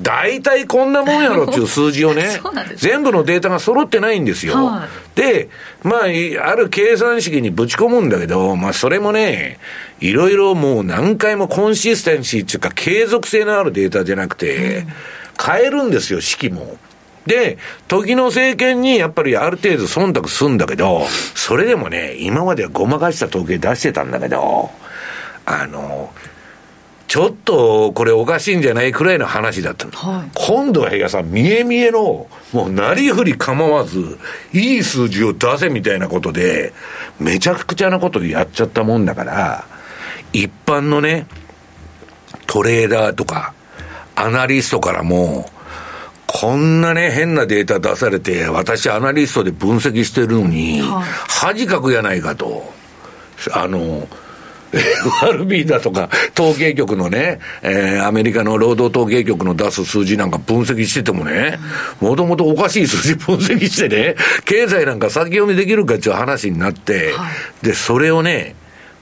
[0.00, 2.40] 大体こんなもんやろっていう数字をね、
[2.76, 4.54] 全部のデータが揃ってないんですよ。
[4.54, 5.48] はい、で、
[5.82, 6.00] まあ、
[6.50, 9.58] ある計算式にぶち込むんだけど、まあ、それもね、
[10.00, 14.86] いろいろもう何回もコンシステンシーっていうか、継続性のあるデータじゃなくて、
[15.44, 16.76] 変えるんですよ、式も。
[17.26, 17.58] で、
[17.88, 24.70] 時の政権にやっぱりある程度忖度するんだけど、それでもね、今まではごまかした統計出してたんだけど、
[25.44, 26.12] あの、
[27.08, 29.92] ちょっとこれおかしいんじゃないくらいの話だったの。
[29.92, 34.18] はい、今度は平さん、見え見えの、もうなりふり構わず、
[34.52, 36.74] いい数字を出せみたいなことで、
[37.18, 39.64] めちゃくちゃなことでやっちゃったもんだから、
[40.34, 41.26] 一般のね、
[42.46, 43.54] トレーダーとか、
[44.14, 45.50] アナリストからも、
[46.26, 52.70] こんなね、変なデータ出されて、私アナリストで分析してるのに、はい、恥かくやないかと。
[53.52, 54.06] あの、
[54.72, 61.58] FRB だとか、統計局のね、えー、アメリカの労働統計局の出す数字なんか分析しててもね、
[62.00, 67.30] もともとおかしい数字分析してね、経済なんか先読みできるかっていう話になって、は
[67.62, 68.54] い、で、それをね、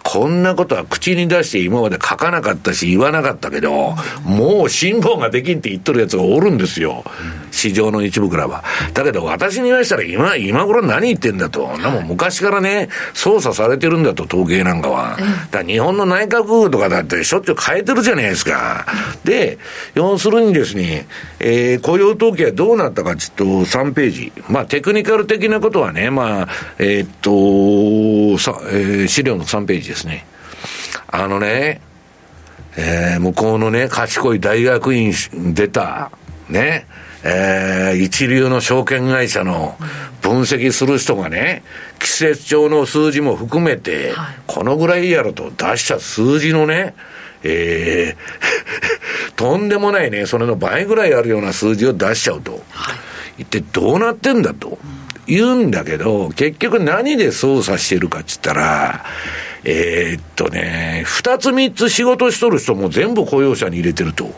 [0.07, 7.05] こんなことは口に出して今まで書かなかったし言わなかったけど、もう辛抱ができんって言っとるやつがおるんですよ。
[7.51, 8.63] 市場の一部からは。
[8.95, 11.77] だけど私に言わしたら今、今頃何言ってんだと。
[11.79, 15.17] なも昔からね、操作されてるんだと、統計なんかは。
[15.51, 18.87] だから日本の内閣府とかだってしょっちゅう変えてるじゃないですか。
[19.25, 19.59] で、
[19.95, 21.09] 要するにですね、
[21.41, 24.33] えー、雇用統計はどうなったかちょっと3ページ。
[24.49, 29.96] まあテクニカル的なことはね、まあ、えー、っと、さ、えー、資料の3ページです。
[29.97, 30.27] ですね。
[31.09, 31.81] あのね、
[32.77, 35.13] えー、向こうのね、賢い大学院
[35.55, 36.11] 出た、
[36.49, 36.87] ね、
[37.25, 39.77] えー、一流の証券会社の
[40.21, 41.63] 分析する人がね、
[41.99, 44.13] 季節帳の数字も含めて、
[44.47, 46.95] このぐらいやろと出した数字のね、
[47.43, 52.63] えー、 とんでもないね、それの倍ぐらいあるような数字を出しちゃうと。
[53.39, 54.79] 一体どうなってんだと。
[55.27, 59.05] 言うんだけど、結局何で操作してるかっつったら、
[59.65, 64.31] えー、っとね、二つ三つ仕事しとる人も全部雇用者に入れてると。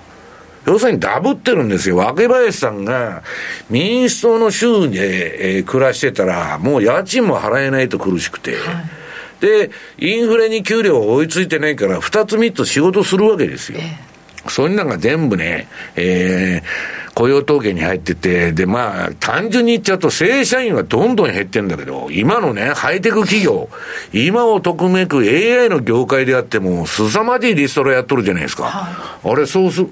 [0.66, 1.96] 要するにダブってるんですよ。
[1.96, 3.22] 若林さんが
[3.70, 8.56] 民主党の州で、えー、暮らしてたら、もう家賃も払えないと苦しくて。
[8.56, 13.78] はい、で、インフレに給料追いついてないから、二つ三つ仕事するわけですよ。
[13.80, 14.07] えー、
[14.50, 23.68] そういうのが全部ね、えー、雇用統計に入ってて、で、まあ、単純に言っちゃうと、正社員はどんどん減ってんだけど、今のね、ハイテク企業、
[24.12, 28.64] 今をとくめく AI の業界であっても、凄まじいリストラやっとるじゃないですか。
[28.64, 29.82] はい、あれ、そうす、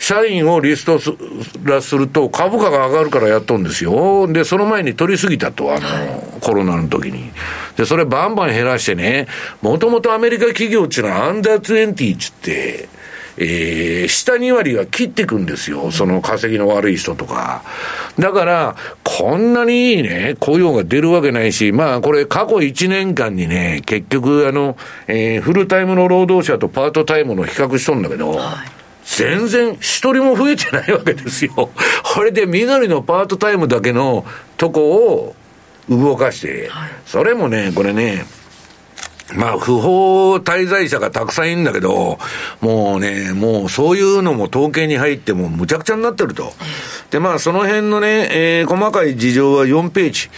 [0.00, 0.98] 社員をリスト
[1.62, 4.26] ラすると株価が上がるからやっとんですよ。
[4.26, 7.30] で、その前に取りすぎたと、あの、コロナの時に。
[7.76, 9.28] で、それバンバン減らしてね、
[9.60, 12.88] もともとアメリカ企業っていうのはアンダー20っつって、
[13.42, 15.90] えー、下2割は切っていくんですよ。
[15.90, 17.62] その稼ぎの悪い人とか。
[18.18, 24.76] だから、こんなにいいね、雇用が出るわけないし、まあこれ過去1年間にね、結局あの、
[25.08, 31.52] えー、フルタイムの労働者とパートタイムの比較しとんだけど、はい全然一人も増えてないわけですよ。
[32.04, 34.24] これで緑のパートタイムだけの
[34.56, 35.34] とこを
[35.88, 36.70] 動かして、
[37.06, 38.24] それもね、これね、
[39.34, 42.18] まあ、不法滞在者がたくさんいるんだけど、
[42.60, 46.52] もうね、もうそういうのも統計に入ってもむちゃくちゃになってると。
[47.10, 50.30] で、まあ、その辺のね、えー、細かい事情は4ページ。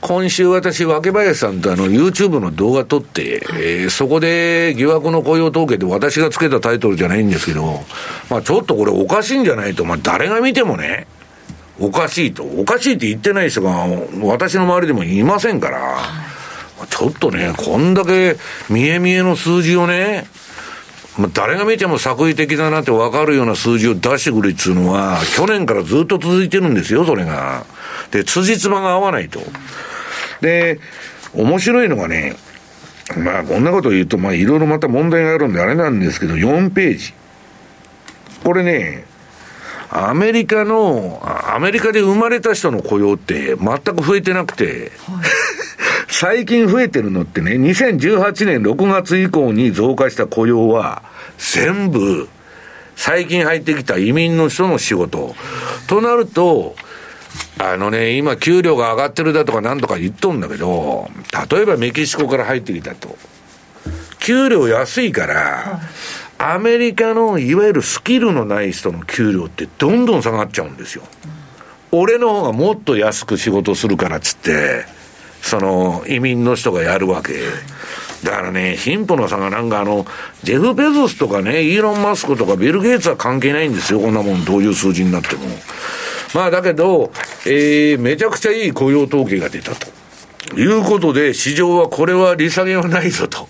[0.00, 7.84] 今週私、若林さんとあの、YouTube の動画撮って、えー、そこで疑惑の雇用統計で私がつけたタイトルじゃないんですけど、
[8.30, 11.06] まあ、ちょっとこれおかしいんじゃないと、まあ、誰が見てもね、
[11.80, 12.42] おかしいと。
[12.42, 13.86] おかしいって言ってない人が、
[14.22, 16.27] 私の周りでもいませんから。
[16.90, 18.36] ちょっとね、こんだけ
[18.68, 20.26] 見え見えの数字をね、
[21.32, 27.64] 誰が見ても作為的だなって分かるような数字を出してくるっていうのは、去年からずっと続いてるんですよ、それが。
[28.12, 29.40] で、辻褄が合わないと。
[30.40, 30.78] で、
[31.34, 32.36] 面白いのがね、
[33.16, 37.12] まあ、こんなこと言うと、まあ、いろいろまた問題があるんであれなんですけど、4ページ。
[38.44, 39.04] これね、
[39.90, 41.20] アメリカの、
[41.52, 45.24] アメリカで生まれた人の雇用って全く増えてなくて、はい
[46.08, 51.02] 最近増えてるのってね、2018年6月以降に増加した雇用は、
[51.36, 52.28] 全部、
[52.96, 55.34] 最近入ってきた移民の人の仕事。
[55.86, 56.74] となると、
[57.58, 61.10] あのね、今給料が上がってるだとかなんとか言っとんだけど、
[61.50, 63.16] 例えばメキシコから入ってきたと。
[64.18, 65.80] 給料安いから、
[66.38, 71.02] アメリカのいわゆるスキルのない人の給料ってどんどん下がっちゃうんですよ。
[71.90, 74.97] 俺の方がもっと安く仕事するからっつって、
[75.42, 77.34] その移民の人がやるわけ。
[78.24, 80.06] だからね、貧富の差がなんかあの、
[80.42, 85.46] ジェフ・ベゾスとかね、イーロン・マスクとかビル・ゲイツは関係ないんですよ、こんなもん、どういう数字になっても。
[86.34, 87.12] まあだけど、
[87.46, 89.86] えー、めちゃくちゃいい雇用統計が出たと。
[90.56, 93.48] いうことで、市場はこれは利下げはないぞと。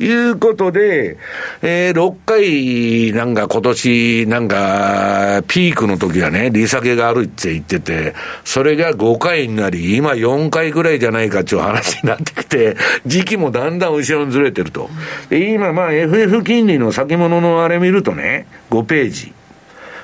[0.00, 1.18] いうことで、
[1.62, 14.88] えー、6回なんか今年なんかピークの時はね、利下げがあるって言ってて、それが5回になり、今4回ぐらいじゃないかっていう話になってきて、時期もだんだん後ろにずれてると。
[15.28, 19.32] で、今まあ FF 金利の先物のあれ見るとね、5ページ。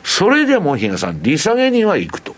[0.05, 2.37] それでも比嘉さん、利下げには行くと。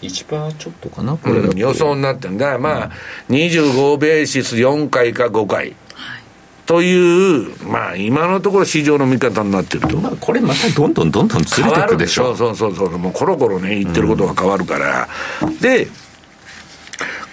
[0.00, 2.58] 1%ちょっとかな、これ、うん、予想になってんだ。
[2.58, 2.90] まあ、
[3.28, 5.74] 25ベーシス4回か5回。
[6.70, 9.96] という、まあ、今のところ市場の見方になってると。
[9.96, 12.36] まあ、これまたどんどんどんどんずれていくでしょ。
[12.36, 12.96] そうそうそうそう。
[12.96, 15.08] もうコロコロね、言ってることが変わるから。
[15.42, 15.88] うん、で、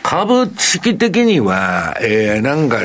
[0.03, 2.79] 株式的には、えー、なんか、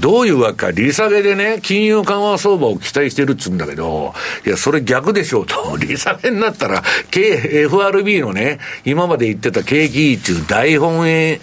[0.00, 4.12] どういうわけか、利下げでね、金融緩和相場を期待してるっつうんだけど、
[4.46, 5.76] いや、それ逆でしょうと。
[5.78, 11.40] 利下げになったら、FRB のね、今まで言ってた景気中大本営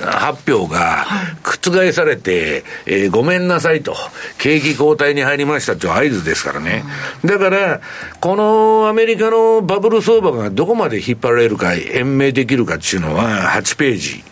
[0.00, 1.06] 発表が
[1.42, 3.96] 覆されて、えー、ごめんなさいと。
[4.38, 6.84] 景気後退に入りましたっていう合図ですからね。
[7.24, 7.80] だから、
[8.20, 14.24] このアメリカのバブル相場がどこまで引っ張られるか、延命できるかっていうのは、8ページ。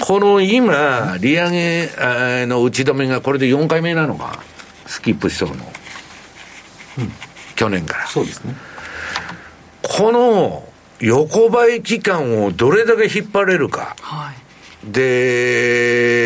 [0.00, 4.40] この今、利上げの打ち止めがこれで4回目なのか、
[4.86, 5.64] スキップしとるの。
[6.98, 7.12] うん、
[7.54, 8.06] 去年から。
[8.06, 8.54] そうですね。
[9.82, 10.68] この
[11.00, 13.96] 横ばい期間をどれだけ引っ張れるか。
[14.00, 14.36] はい。
[14.92, 16.20] で、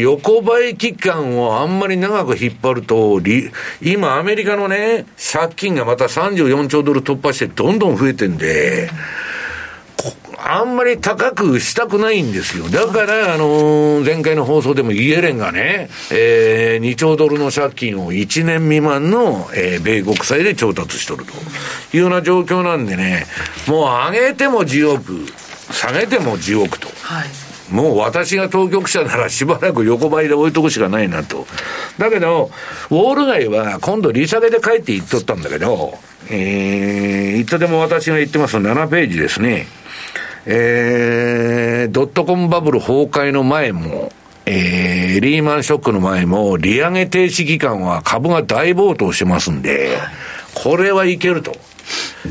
[0.00, 3.20] 横ばい期間をあんまり長く引っ張ると、
[3.80, 8.88] 今アメリカのね、借金がまた34兆ドル突破してどんどん増えてんで、うん
[10.44, 12.68] あんまり高くしたくないんですよ。
[12.68, 21.32] だから、あのー、前回の放送でもイエレンがね、えー、2兆ドルの借金を1年未満の、えー、米国債で調達しとると
[21.96, 23.26] いうような状況なんでね、
[23.68, 25.26] もう上げても10億、
[25.72, 26.88] 下げても10億と。
[27.02, 27.28] はい
[27.70, 31.46] もう私が当局者ならしばらく横ばいで置いとくしかないなと。
[31.96, 32.50] だけど、
[32.90, 35.98] ウォール街は今度利下げで帰って行っとったんだけど、
[36.30, 39.66] えー、いつでも私が言ってます7ページですね。
[40.46, 44.12] えー、ドットコムバブル崩壊の前も、
[44.44, 49.98] えー、リーマンショックの前も、利上げ停止期間は株が大暴騰してますんで、
[50.54, 51.56] これはいけると。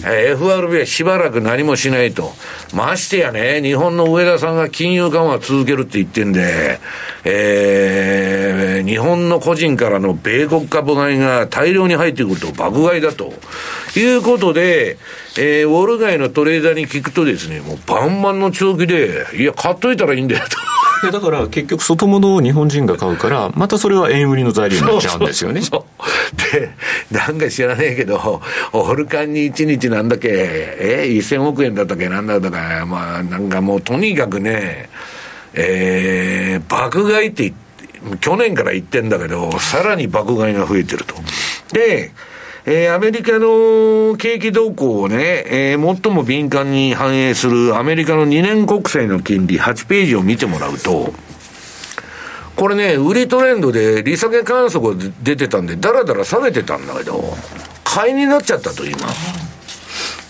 [0.04, 2.32] FRB はしばらく何もしないと。
[2.74, 6.80] ましてやね、日本の上田さんが金融緩和続けるって言ってんで、
[7.26, 13.34] えー、日本の個人からの米国株買いが大量に入ってくると爆買いだと。
[14.00, 14.98] いうことで、
[15.38, 20.81] えー、ウォール街のトレーダーに聞くとですね、もうバンバンの長期で、いや、買っといたらいいんだよと。
[21.12, 25.62] だから結局外物を日本人が買うから、またそれは円売りの材料になっちゃうんですよね。
[26.52, 26.72] で、
[27.12, 28.42] なんか知らねえけど、
[28.74, 32.10] オルカンに1日なんだっけ、え、1000億円だったっけ？
[32.10, 34.90] なんだったか、まあなんかもうとにかくね、
[35.54, 37.54] えー、爆買いって
[38.20, 41.16] 去年から言ってんだけど、さらに爆買いが増えてると。
[41.74, 42.12] で、
[42.66, 51.14] えー、アメリカの景気動向をね、えー、最も敏感に反映するアメリカの2年国債の金利8ページを見てもらうと、
[52.56, 57.36] これね、売りトレンドで利下げ観測が出てたんで、だらだら下げてたんだけど、
[57.84, 59.00] 買いになっちゃったと、今。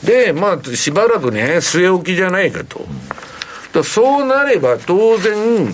[0.05, 2.85] で、まあ、しばらくね、据え置きじゃないかと。
[3.73, 5.73] だそうなれば、当然、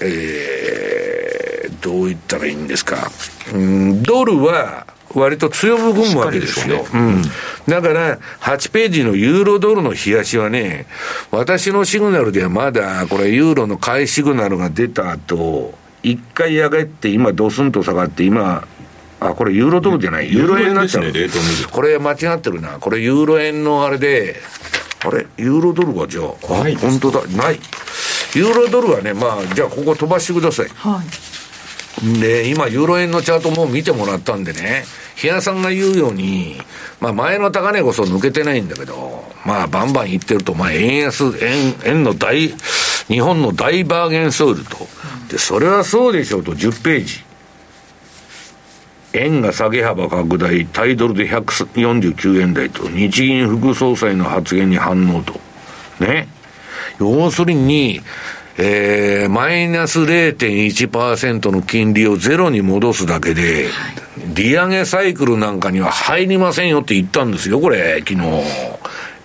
[0.00, 3.10] えー、どう言ったらいいんですか。
[3.52, 6.86] うん、ドルは、割と強含むわけですよ。
[6.92, 7.22] うん。
[7.66, 10.86] だから、8ページのユーロドルの冷やしはね、
[11.30, 18.66] 私のシグナルではまだ、これユーロの買いシグナルが出た後、一回上がって、今ドスンと下がって、今、
[19.20, 21.12] あ、これユーロドルじゃない、ユーロ円になっちゃう。
[21.70, 22.78] これ間違ってるな。
[22.78, 24.36] これユーロ円のあれで、
[25.04, 25.26] あれ？
[25.36, 27.60] ユーロドルはじゃあ、あ、本当だ、ない。
[28.34, 30.68] ユーロドルはね、まあ、じゃあここ飛ばしてください。
[30.74, 31.06] はい。
[32.20, 34.84] で、今、ユーロ円のチャートも見てもらったんでね、
[35.16, 36.60] 比嘉さんが言うように、
[37.00, 42.54] まあ前の高値こそ抜けてないんだけど、まあバンバン言ってると、まあ円安、円、円の大、
[43.08, 44.86] 日本の大バーゲンソウルと。
[45.28, 47.24] で、それはそうでしょうと、10ページ。
[49.14, 55.40] 円が下げ幅拡大、タイドルで149円台と、日銀副総裁の発言に反応と。
[56.00, 56.28] ね。
[57.00, 58.00] 要するに、
[58.60, 63.68] えー、マイナス0.1%の金利をゼロに戻すだけで、
[64.34, 68.20] 利上げサイクルなんかには入りませんよって言ったんですよ、これ、昨日。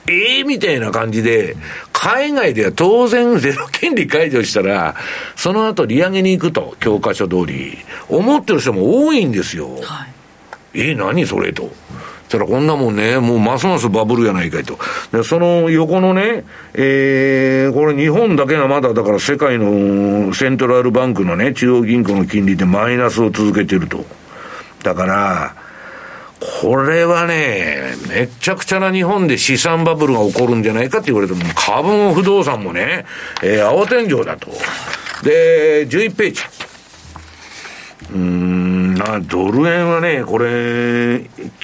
[0.08, 1.56] ええー、みたいな感じで、
[1.94, 4.96] 海外では当然ゼロ金利解除したら、
[5.36, 7.78] その後利上げに行くと、教科書通り、
[8.10, 9.80] 思ってる人も多いんですよ。
[9.82, 10.06] は
[10.76, 11.72] い、えー、何それと。
[12.34, 14.78] たらこんなもんね、もうますますバブルやないかいと。
[15.12, 16.44] で、その横のね、
[16.74, 24.04] えー、これ日本だけがまだだから世界のセントラルバンクのね、中央銀行の金利でマイナスを続けてると。
[24.84, 25.56] だから、
[26.62, 33.06] これはね、めちゃくちゃな日本で資産バブルが起こるんじゃないかって言われても、株も不動産もね、
[33.42, 34.50] えー、青天井だと。
[35.24, 36.42] で、11ページ。
[38.12, 41.20] うん、あ、ドル円はね、これ、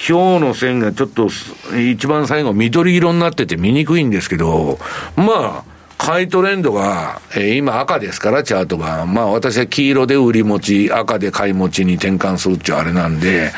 [0.08, 1.30] 今日の線がちょっと
[1.76, 4.80] 一番最後緑色になってて見にくいんですけど、
[5.16, 9.06] まあ、買いトレンドが、えー、今赤ですから、チャートが。
[9.06, 13.52] まあ私は黄色で売り持ち、赤で買い持ちに転換するっていうあれなんで、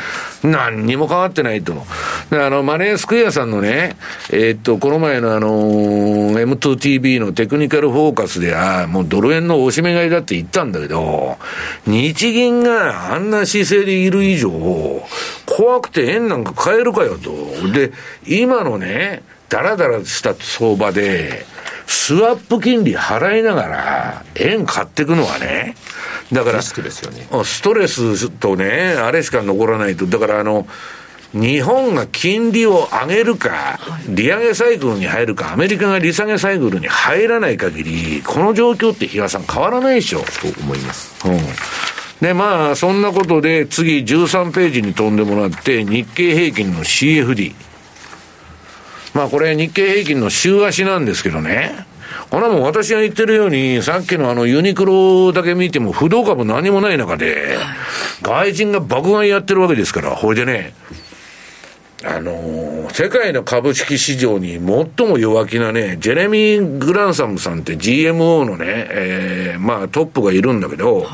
[0.43, 1.85] 何にも変わってないと。
[2.31, 3.95] で、あの、マネースクエアさんのね、
[4.31, 11.37] えー、っと、この前のあのー、M2TV のテクニカルフォーカスでは、もうドル円の押し目買いだって言ったんだけど、
[11.85, 14.49] 日銀があんな姿勢でいる以上、
[15.45, 17.31] 怖くて円なんか買えるかよと。
[17.71, 17.91] で、
[18.25, 21.45] 今のね、だらだらした相場で、
[21.91, 25.75] スワップ金利払いながら、円買っていくのはね、
[26.31, 26.73] だから、ス
[27.61, 30.65] トレスとね、あれしか残らないと、だからあの、
[31.33, 33.77] 日本が金利を上げるか、
[34.07, 40.19] 利上げサイクルに入るか、アメリカが利下げサイクルに入らない限り、この状況って比嘉さん変わらないでしょ。
[40.19, 40.25] と
[40.61, 41.27] 思います。
[41.27, 41.39] うん。
[42.21, 47.53] で、まあ、そんなことで、次13ページに飛んでもらって、日経平均の CFD。
[49.13, 51.85] まあこれ日経平均の週足なんですけどね。
[52.29, 57.57] これはもう私が言ってるように、さっきのあのユニクロだけ見ても不動株何もない中で、
[58.21, 60.73] 外人が爆買いやってるわけですから、ほいでね、
[62.03, 71.05] あのー、世界の株式市場に最も弱気なね、ジェレミー・グランサムさんって GMO のね、えー、まあトップがいるんだけど、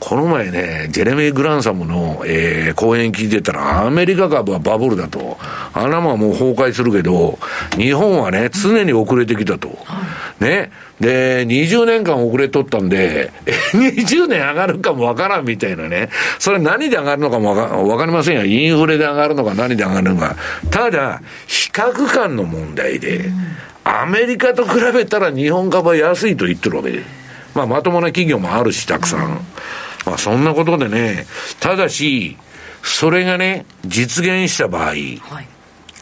[0.00, 5.38] この前ね、ジェレミー・グランサムの、えー、講演聞いてたら、アメリカ株はバブルだと。
[5.72, 7.38] あんなもんもう崩壊するけど、
[7.78, 9.70] 日本はね、常に遅れてきたと。
[10.40, 10.70] ね。
[11.00, 13.30] で、20年間遅れとったんで、
[13.72, 16.10] 20年上がるかもわからんみたいなね。
[16.38, 18.44] それ何で上がるのかもわかわかりませんよ。
[18.44, 20.36] インフレで上がるのか何で上がるのか。
[20.70, 23.30] ただ、比較感の問題で、
[23.84, 27.02] アメリカと比べたら日本株は安いと言ってるわけで。
[27.54, 29.40] まあ、まともな企業もあるし、たくさん。
[30.06, 31.26] まあ、そんなことでね、
[31.60, 32.36] ただし、
[32.82, 35.53] それがね、実現した場合、はい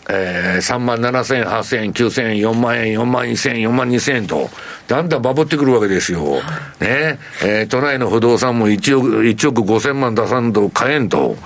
[0.09, 4.51] えー、3万7千円、8千円、9千円、4万円、4万2千円、4万2千円と、
[4.89, 6.43] だんだんバブってくるわけですよ。
[6.81, 7.19] ね。
[7.43, 11.37] えー、都内の不動産も1億、1億5千万出さんと買えんと。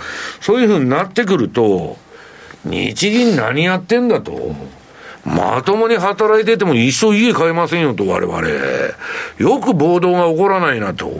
[0.40, 1.98] そういうふうになってくると、
[2.64, 4.54] 日銀何やってんだと。
[5.24, 8.48] まともに働いてても一生家買えませんよと、我々。
[9.38, 11.12] よく暴動が起こらないなと。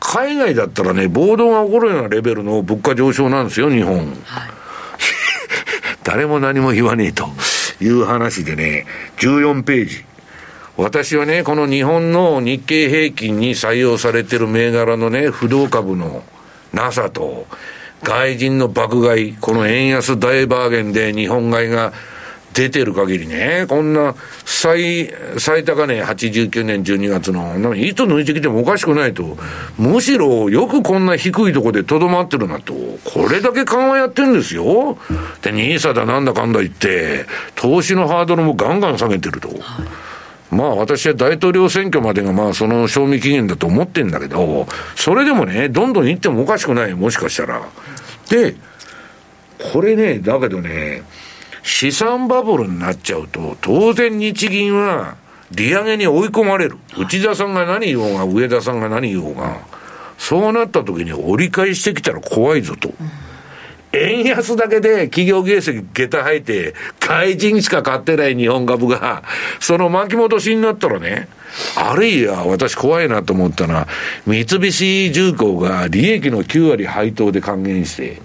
[0.00, 3.96] 海外だったらね、暴動が起こるようなレベルの物価上昇なんですよ、日本。
[3.96, 4.61] はい
[6.04, 7.28] 誰も何も言わねえと
[7.80, 8.86] いう話でね、
[9.18, 10.04] 14ページ。
[10.76, 16.24] 私はね、この日本の日経平均に採用されてる銘柄のね、不動株の
[16.72, 17.46] なさと、
[18.02, 21.92] 外人の爆買い、この円安大バーゲンで日本買いが
[22.54, 29.36] 出てる限りね、こんな最、最高値89年12月の、いつ抜いてきてもおかしくないと。
[29.78, 32.74] むしろよくこんな低いとこでとどまってるなと。
[33.04, 34.98] これだけ緩和やってるんですよ。
[35.42, 39.48] で、ニーサだなんだかんだ言って、投資のハードルもガンガン下げてると。
[40.50, 47.62] まあ私は大統領選挙までがまあその賞味期限だと思ってんだけど、それでもね、どんどん行ってもおかしくない、もしかしたら。
[48.28, 48.54] で、
[49.72, 51.02] これね、だけどね、
[51.62, 55.16] 資産バブルになっちゃうと、当然日銀は
[55.50, 56.78] 利上げに追い込まれる。
[56.98, 59.60] 内田さんが何言おうが、上田さんが何言おうが、
[60.18, 62.92] そうなった時に折り返してきたら怖いぞと。
[63.92, 69.22] 円安だけで企業業績下駄吐いて、外人しか買ってない日本株が、
[69.60, 71.28] その巻き戻しになったらね、
[71.76, 73.88] あるいは私怖いなと思ったのは、
[74.26, 78.22] 三菱重工が利益の9割配当で還元して、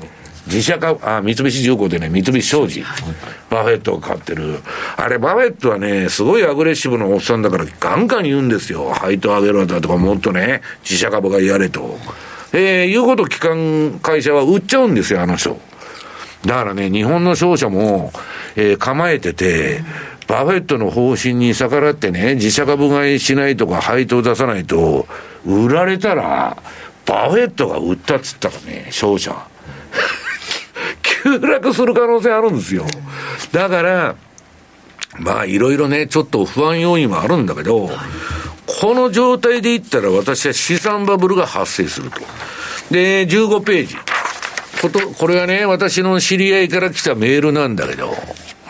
[0.48, 2.84] 自社株、あ、三菱重工でね、三菱商事、
[3.50, 4.60] バフェットを買ってる。
[4.96, 8.90] あれ、バフェットはね、すごいアグレッシブなおっさんだから、ガンガン言うんですよ。
[8.92, 11.98] 配当上げろだとか、もっとね、自社株がやれと。
[12.54, 15.60] えー、言うこと聞かん会社は売っちゃうんですよ、あの人。
[16.46, 18.14] だからね、日本の商社も、
[18.56, 19.84] えー、構えてて、
[20.28, 25.08] バフェットの方針に逆らってね、自社株買いしないとか配当出さないと、
[25.46, 26.58] 売られたら、
[27.06, 29.36] バフェットが売ったっつったらね、商社。
[31.24, 32.86] 急落する可能性あるんですよ。
[33.52, 34.16] だから、
[35.20, 37.90] まあいろいろね、ちょっと不安要因はあるんだけど、
[38.66, 42.20] この状態でいったら私は資産バブルが発生すると。
[42.92, 43.96] で、15ページ。
[44.82, 48.14] こと、これはね、私の知り合いから来たメールなんだけど、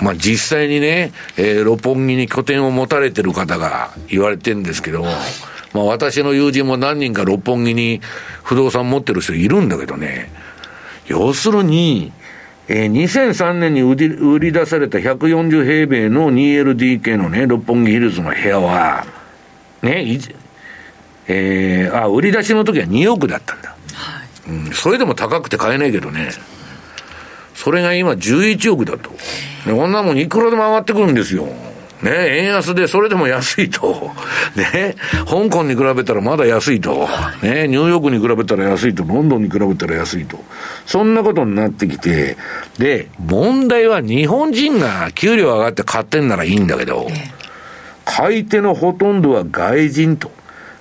[0.02, 5.04] まあ実際にね、えー、六本木に拠点を持たれてる方が言われてるんですけど、
[5.74, 8.00] まあ私の友人も何人か六本木に
[8.44, 10.32] 不動産持ってる人いるんだけどね、
[11.08, 12.12] 要するに、
[12.70, 19.06] えー、2003年に売り売り出された140平米の 2LDK のね、六本木ヒルズの部屋は、
[19.82, 20.20] ね、い
[21.28, 23.70] えー、あ、売り出しの時は2億だったんだ。
[23.94, 24.72] はい、うん。
[24.74, 26.32] それでも高くて買えないけどね。
[27.54, 29.12] それが今11億だと。
[29.66, 31.48] で、こんなもんいくらでも上がってくるんですよ。
[32.02, 34.12] ね、円安でそれでも安いと。
[34.56, 34.96] ね、
[35.26, 37.08] 香港に比べたらまだ安いと。
[37.42, 39.04] ね、ニューヨークに比べたら安いと。
[39.04, 40.38] ロンドンに比べたら安いと。
[40.86, 42.38] そんなことになってきて、
[42.78, 47.08] で、問題は日本人が給料上がって買ってんならいいんだけど、
[48.06, 50.32] 買い手のほとんどは外人と。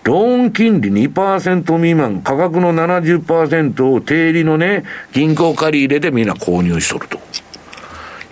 [0.05, 7.19] ローン金利2%未満、価格の70%を定利のね、銀行借り入れでみんな購入しとると。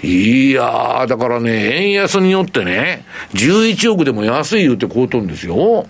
[0.04, 5.86] いやー、だからね、円安によってね、11億でも安い言うて買うとんですよ。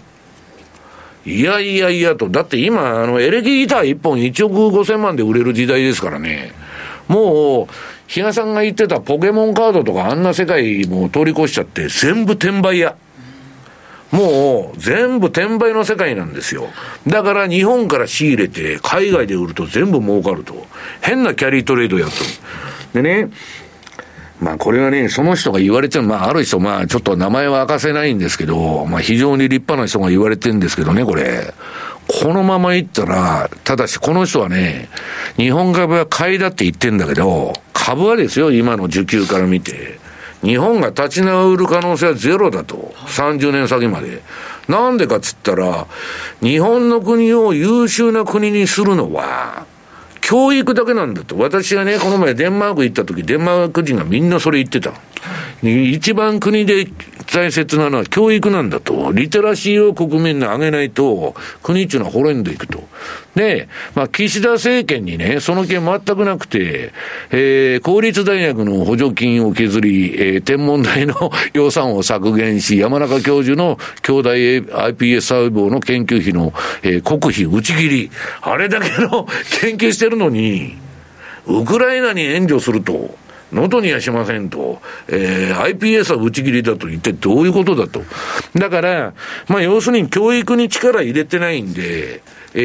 [1.26, 6.52] いやいやいやと、だって今、あの、エレキギター1本1億5千万で売れる時代ですからね。
[7.08, 7.74] もう、
[8.06, 12.96] 比嘉さんが言ってたポケモンカードとかあんな世界も通り越しちゃって、全部転売屋。
[14.10, 16.68] もう全部転売の世界なんですよ。
[17.06, 20.66] だから日本から仕入れて海外で売ると全部儲かると。
[21.00, 22.16] 変なキャリートレードやっと
[22.94, 23.02] る。
[23.02, 23.30] でね、
[24.44, 31.54] まあこれはね、その人が言われてる、まあある人、まあちょっと名前は明かせないんですけど、まあ非常に立派な人が言われてるんですけどね、これ。
[32.06, 34.90] このままいったら、ただしこの人はね、
[35.36, 39.98] 日本株は買いだって言ってんだけど、株はですよ、今の需給から見て。
[40.42, 42.94] 日本が立ち直る可能性はゼロだと。
[43.06, 44.20] 30年先まで。
[44.68, 45.86] なんでかっつったら、
[46.42, 49.64] 日本の国を優秀な国にするのは、
[50.24, 51.36] 教育だけなんだと。
[51.36, 54.94] 私がね、この前デンマーク行った時、デンマーク人がみんなそれ言ってた。
[55.62, 56.86] 一番国で
[57.32, 59.12] 大切なのは教育なんだと。
[59.12, 62.84] リテラシーを国民に上げないと、国っていうのは滅んでいくと。
[63.34, 66.92] で、まあ、岸田政権にね、その件全くなくて、
[67.30, 76.52] えー、公立大学の補助金を削り、えー、天文台の予算を削減し、山中教授の兄弟 iPS 細胞の研究費の、
[76.82, 78.10] えー、国費打ち切り。
[78.42, 79.26] あれだけの
[79.60, 80.76] 研究してるのに、
[81.46, 83.23] ウクライナに援助すると。
[83.54, 88.02] 喉にはしませんと、えー、iPS は打ち切りだと言ってどういうことだと。
[88.54, 89.14] だから、
[89.48, 92.22] まあ要するに教育に力入れてないんで、
[92.54, 92.58] え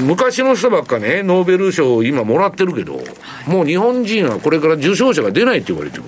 [0.00, 3.00] ー、昔の人ばっかね、ノーベル賞今もらってるけど、
[3.46, 6.04] もう日本人はこれから受賞者が出ないって言われてる。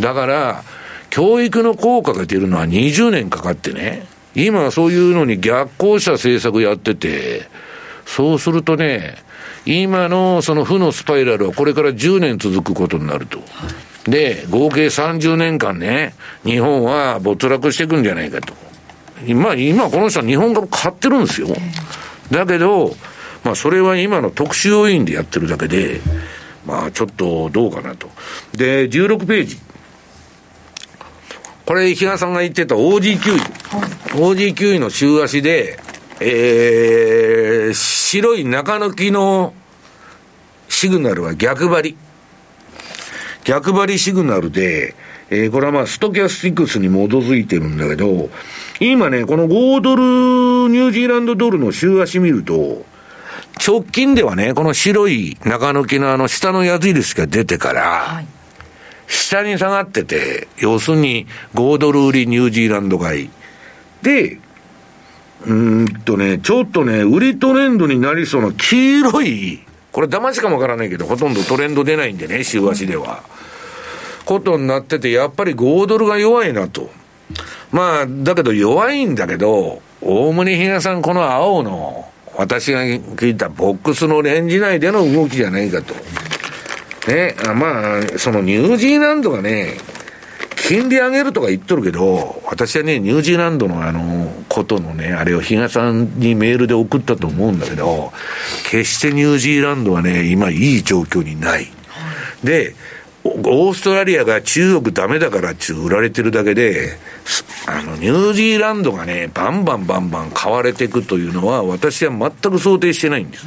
[0.00, 0.62] だから、
[1.10, 7.48] 教育の効果が出るのは20年かかってね、今そういうのに逆行した政策やってて、
[8.04, 9.16] そうするとね、
[9.70, 13.38] 今のその負のスパイラルはこれから10年続くことになると。
[14.04, 18.54] で、合計30年間ね、日本は没落していくんじゃないかと。
[19.26, 21.48] 今、今この人は日本株買ってるんですよ。
[22.30, 22.96] だけど、
[23.44, 26.00] まあそれは今の特殊要因でやってるだけで、
[26.64, 28.08] まあちょっとどうかなと。
[28.56, 29.58] で、16ページ。
[31.66, 33.40] これ、比嘉さんが言ってた OG9 位。
[34.16, 35.78] OG9 位の週足で、
[36.20, 39.54] えー、白い中抜きの
[40.68, 41.96] シグナルは逆張り。
[43.44, 44.94] 逆張りシグナルで、
[45.30, 48.30] えー、これはまあストキャスティクスに基づいてるんだけど、
[48.80, 50.02] 今ね、この5ドル、
[50.68, 52.84] ニュージーランドドルの週足見ると、
[53.64, 58.26] 直近ではね、この白い中抜きのあの下の矢印が出てから、はい、
[59.06, 63.30] 下に下がってて、要するに5ドル売りニュージーランド買い。
[64.02, 64.38] で、
[65.48, 69.60] うんとね、ちょっとね、売りトレンドになりそうな黄色い、
[69.92, 73.22] これ騙しかもわからないけど、ほとんどトレンド出ないんでね、週足では。
[74.26, 76.90] ことになってて、やっぱり5ドルが弱いなと。
[77.72, 85.94] まあ、だけど弱いんだけど、おおむね比嘉さん、この青の、私が聞いたボックスのレンジ内での動きじゃないかと。
[87.10, 89.78] ね、まあ、そのニュージーランドがね、
[90.68, 98.12] 金利上げるとか言っとるけど、私はね、ニュージーランドのあの、ことのね、あれを比嘉さんにメールで送ったと思うんだけど、
[98.64, 101.68] 決してニュージーランドはね、今いい状況にない。
[102.44, 102.74] で、
[103.24, 106.98] オーストラリアが中国ダメだからっちゅう売られてるだけで、
[107.66, 113.46] あの、ニュージーランドがね、バンバンバンバン買われていくというのは、私は全く想定してないんです。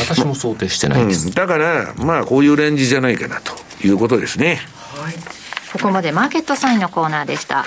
[0.00, 1.28] 私も想定してないです。
[1.28, 3.52] うん、だから、まあ、こういうレンジじゃないかなと
[3.86, 4.60] いうことですね。
[4.96, 5.37] はい。
[5.72, 7.64] ここまでマーケットサインのコーナーでした。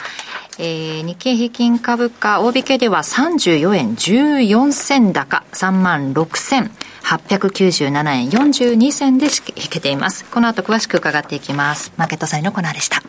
[0.57, 10.25] えー、日経平均株価、大引けでは34円14銭高、3万6897円42銭で引けています。
[10.25, 11.93] この後詳しく伺っていきます。
[11.97, 13.01] マーケットサインのコーナーでした。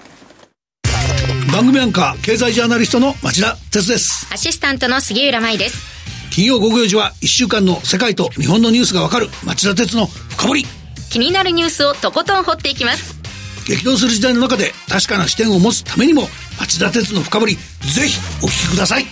[1.53, 4.28] 番組アンカー、経済ジャーナリストの町田哲です。
[4.32, 5.93] アシスタントの杉浦舞です。
[6.30, 10.64] 金曜午後4時は1週間の世界と日本のニュースがわかる町田哲の深掘り。
[11.11, 13.21] 気になるニュースをとことん掘っていきます。
[13.66, 17.60] 激動する時代の中で確かな視点を持つためにも町田鉄の深掘りぜ
[18.08, 19.06] ひお聞きください。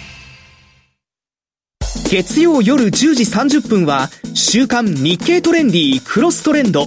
[2.10, 6.86] 月曜夜10時30分は週刊日経トレンディークロストレンド。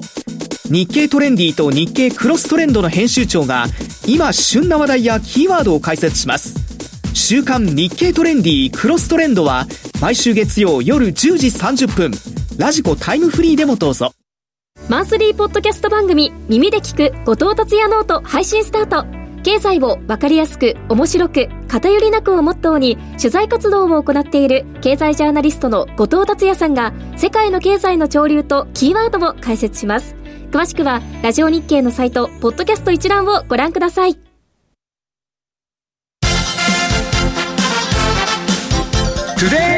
[0.66, 3.68] 日経トレンディーと日経クロストレンドの編集長が
[4.06, 6.56] 今旬な話題やキーワードを解説します。
[7.14, 9.68] 週刊日経トレンディークロストレンドは
[10.02, 12.12] 毎週月曜夜10時30分
[12.58, 14.14] ラジコタイムフリーでもどうぞ。
[14.94, 19.08] マンスリーポッドキャスト番組耳で聞く後藤達也ノート配信スタート。
[19.42, 30.16] 経済を分かりやすく面白く偏りなくをモットーに取材活動を行っている経済ジャーナリストの後藤達也さんが世界の経済の潮流とキーワードを解説します。
[30.52, 34.14] 詳しくはラジオ日経のサイトポッドキャスト一覧をご覧ください。
[34.14, 39.73] トゥデイ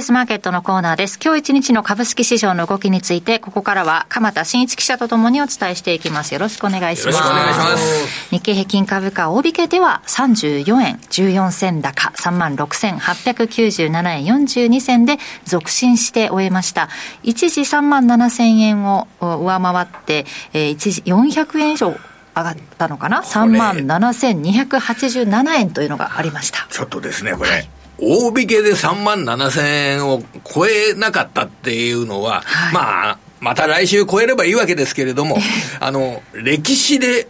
[0.00, 1.18] ズマーケットのコーナーです。
[1.20, 6.34] 今日一日の株式市場の動きについて、ここからは鎌田新一記者とともにお伝えしていきます。
[6.34, 7.16] よろしくお願いします。
[7.16, 8.06] よろしくお願いします。
[8.30, 16.88] 日経平均株価大引けでは34円14銭高36,897円42銭で続伸して終えました。
[17.24, 21.96] 一時3万7000円を上回って、えー、一時400円以上上
[22.44, 27.68] がったのかな？3万7287円というのがありましたちょっとですねこれ、はい
[27.98, 35.36] 大引けで3万7千円を超えなかったっていうのは、はい、まあ、また来週超えればいいわけですけれども、
[35.80, 37.26] あの、歴史で、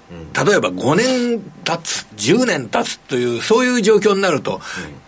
[0.47, 4.61] 例えば5年経つ、10年経つという、そういう状況になると、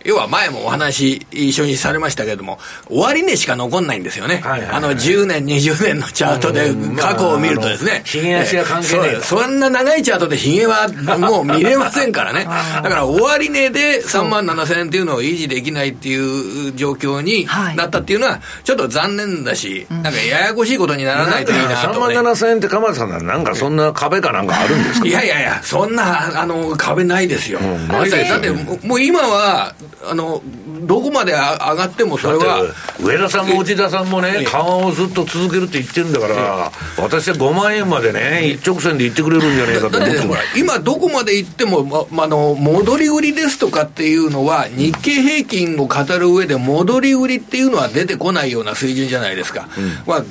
[0.03, 4.41] 要は前もお話一緒にされましたけれども、終値しか残んないんですよね。
[4.43, 8.01] あの、10年、20年のチャートで過去を見るとですね。
[8.05, 10.87] ヒゲ足が関係ないそんな長いチャートでヒゲは
[11.19, 12.45] もう見れませんからね。
[12.83, 21.75] だから終値で3万7千円っていうのを維持できないっていう状況になったっていうのは、ちょっと残念だし、なんかややこしいことにならないといいなと、ね。
[21.75, 25.07] 3万7千円って鎌田さんなんかそんな壁かなんかあるんですか？
[25.07, 27.59] いやいやいや、そんな、あの、壁ないですよ。
[27.89, 28.49] だって、だって
[28.85, 29.73] もう今は、
[30.09, 30.41] あの、
[30.81, 32.63] どこまで上がってもそれは。
[32.99, 49.67] 上田さんも内田さんもね、緩和をずっと続けるって言ってるんだから、私は5万円までね、一直線で行ってくれるんじゃないかと思って今、どこまで行っても、ま、あの、戻り売りですとかっていうのは、日経平均を語る上で、戻り売りっていうのは出てこないような水準じゃないですか。
[49.77, 50.23] うん、まあ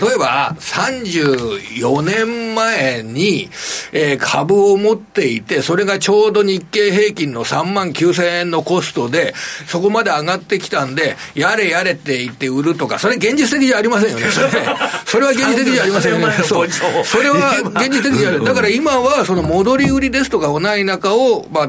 [0.00, 3.48] 例えば34年前に、
[3.92, 9.34] えー、株を持っていて、それがちょうど日経平均の3万9000円のコストで、
[9.66, 14.30] そこまで上がってきたんで、やれやれって言って売るとか、それ現実的じゃありませんよね。
[14.30, 14.48] それ
[15.06, 16.34] それは現実的じゃありませんよね。
[16.44, 16.68] そう。
[17.04, 18.44] それは現実的じゃない。
[18.44, 21.68] だから今はその戻り売りですとか、同い中を、まあ、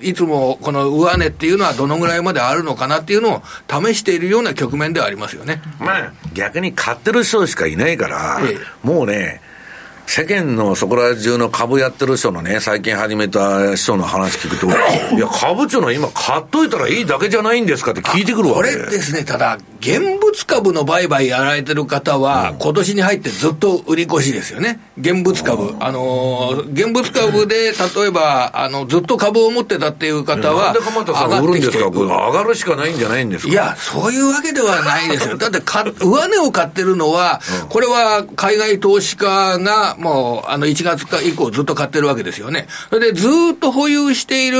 [0.00, 5.60] いつもこの上値っていうのはどのぐらいまであるのかなっていうのを試しているような局面ではありますよね。
[5.78, 9.40] まあ、逆に買ってる人しかいないから、ええ、もうね、
[10.08, 14.66] 世間のそこら中の株やってる人のね、最近始めた人の話聞くと、
[15.14, 24.80] いや、株っていうのは今買っといたらいいだけじゃないんですかって聞いてくるわけこれですね、ただ、現物株の売買やられてる方は、うん、今年に入ってずっと売り越しですよね。
[25.00, 25.74] 現物株。
[25.80, 31.84] あのー、現物株で、例えば、あの、ずっと株を持ってたっていう方は、上がってきてる。
[31.90, 33.52] 上がるしかないんじゃないんですか？
[33.52, 35.36] いや、そういうわけではないですよ。
[35.38, 42.66] だってか、上値を買ってるのは、これは海外投資家が、もう、あの、1月か以降ずっと買ってるわけですよね。
[42.90, 44.58] それで、ずっと保有している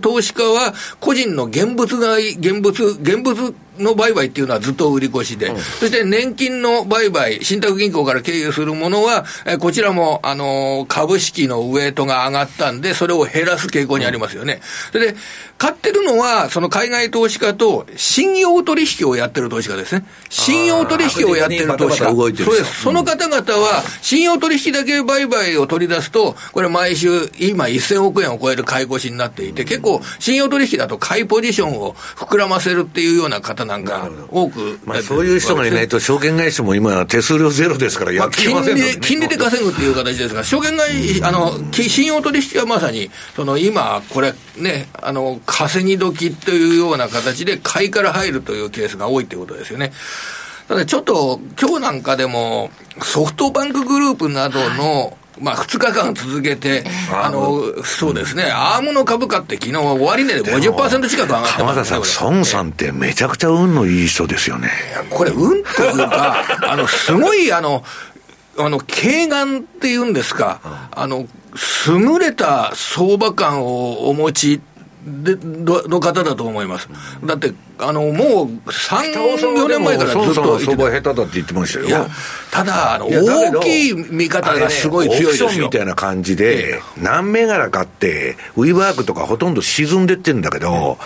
[0.00, 14.60] 投資家は、個人の現物が、現物、現物の売買っていうのはずっと売り越しで、うん、そして年金の売買、信託銀行から経由するものは、えこちらも、あのー、株式のウエイトが上がったんで、それを減らす傾向にありますよね。
[14.92, 15.16] それで、
[15.56, 20.04] 買ってるのは、その海外投資家と、信用取引をやってる投資家ですね。
[20.28, 22.10] 信用取引をやってる投資家。
[22.10, 22.82] そうです。
[22.82, 49.92] その方々は、信用取引だけ売買を取り出すと、これ毎週、今1000億円を超える買い越しになっていて、結構、信用取引だと買いポジションを膨らませるっていうような方なんか多く、まあ、そういう人がいないと、証券会社も今、手数料ゼロですから、やってません、ね、金利で稼ぐっていう形ですが、証券会あの信用取引はまさに、その今、これね、あの稼ぎ時というような形で、買いから入るというケースが多いということですよね。
[50.68, 52.70] ただちょっと、今日なんかでも、
[53.02, 64.70] ソフトバンクグループなどの、まあ、2日間続けて、あの、そうですね、アームの株価って昨日終値で50%近く上がってます、ね、浜田さん、孫さんってめちゃくちゃ運のいい人ですよね。
[65.10, 67.84] これ、運というか、 あの、すごい、あの、
[68.58, 70.60] あの、軽眼っていうんですか、
[70.92, 71.26] あの、
[71.86, 74.60] 優れた相場感をお持ち
[75.06, 76.88] での方だと思います。
[77.24, 81.86] だって、あの、もう3、4年前からずっと相場下手だって言ってましたよ。
[81.86, 82.08] いや、
[82.50, 85.46] ただ、あの、大きい見方がすごい強いですよ。
[85.46, 90.98] オプションみたいな感じで、何銘柄かって、ウィーワークとかほとんど沈んでってんだけど、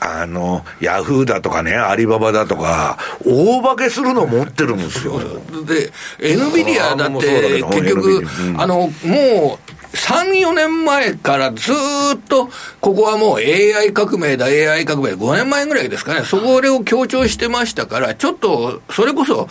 [0.00, 5.18] あの、ヤフーだとかね、アリババだとか、大化けするの持ってるんですよ。
[5.64, 5.90] で、
[6.20, 8.26] エヌビディアだって、結局、
[8.58, 9.65] あの、もう、
[9.96, 11.74] 3、4年前からずっ
[12.28, 12.48] と、
[12.80, 19.48] ここはもう AI 革命だ、AI 革命、5年前ぐらいですかね、そこを強調してましたから、ちょっと、それこそ、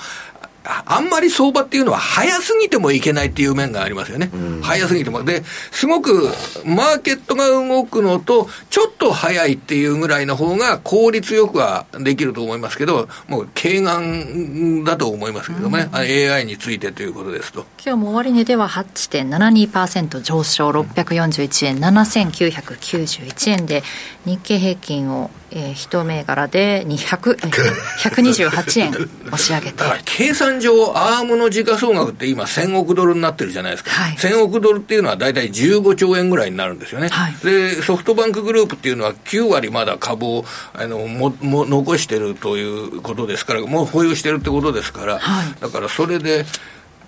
[0.66, 4.30] あんまり相場っていうのは早すぎてもいけないっていう面がありますよね。
[4.34, 5.24] うん、早すぎても。
[5.24, 6.30] で、すごく
[6.66, 17.66] マーケットが動くのと、ちょっと早いっていうぐらいの方が効率よくはできると思いますけど、もう軽眼だと思いますけどね、うん、AI についてということですと。
[17.86, 23.84] 今日も終値では8.72%上昇、641円、7991円で、
[24.26, 29.84] 日経平均をえー、一銘柄で200 128円押し上げて。
[30.03, 40.43] 計算上アームの時価総額って今1000億ドルになってるじゃないですか、はい、1000億ドルっていうのは大体15兆円ぐらいになるんですよね、はい、でソフトバンクグループっていうのは9割まだ株を
[40.74, 46.45] あのもも残してるということですからもう保有してるってことですから、はい、だからそれで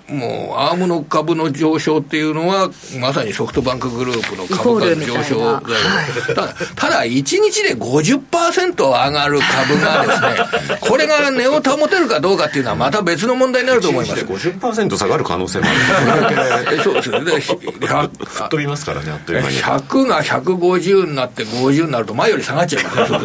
[0.09, 14.21] もうアームの株の上昇っていうのは、まさにソフトバンクグループの株価の上昇だ、はい、ただ、ただ1日で50%上がる株がですね、これが値を保てるかどうかっていうのは、また別の問題になると思います。
[14.21, 16.29] 1日で50%下がる可能性もあ
[16.71, 16.83] る。
[16.83, 19.57] そうですね、吹っ飛びますからね、あっという間に。
[19.57, 23.19] 100が150になって50になると、前より下がっちゃいますね、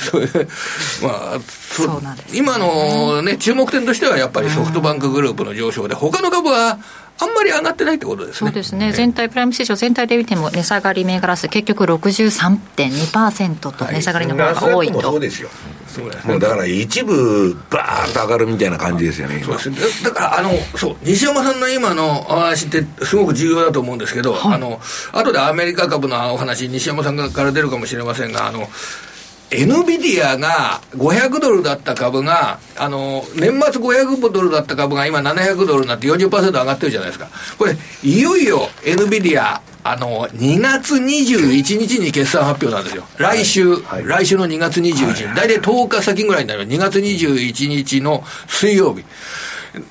[0.10, 0.26] それ
[1.02, 1.38] まあ、
[2.32, 6.78] 今のね、注目点としては、やっぱりソフトバンクグループの上昇で、他の株は
[7.20, 8.50] あんまり上がってないってことですね。
[8.50, 8.92] そうですね。
[8.92, 15.00] 全体、プライム市場全体で見ても、値下がり銘柄数、結局63.2%と値下がりの方が多いと。
[15.00, 15.48] そうですよ。
[15.88, 24.80] そうですね、もうだから一部、ばーっと上がるみたいな感じですよね、そうですねだからあの、そう、西山さんの今のお話って、すごく重要だと思うんですけど、はい、あの
[25.12, 28.68] 後でアメリカ株のお話、西山さんから出るかもしれませんが、あの
[29.50, 37.28] エヌビディアが500ドルだった株が、あの、年末500ドルだった株が今700ドルになって40%上がってるじゃないですか。
[37.56, 43.04] これ、いよいよエヌビディア、あの、2月21日に決算発表なんですよ。
[43.16, 46.68] 来週、はい、来週の2月21日、大体10日先ぐらいになる。
[46.68, 49.02] 2月21日の水曜日。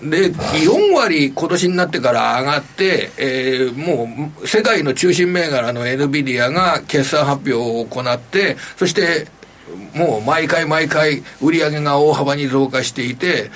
[0.03, 4.07] で、4割今年になってから上がって、えー、も
[4.43, 9.27] う世界の中心銘柄の NVIDIA が決算発表を行って、そして
[9.93, 13.49] もう毎回毎回売り上げが大幅に増加していて、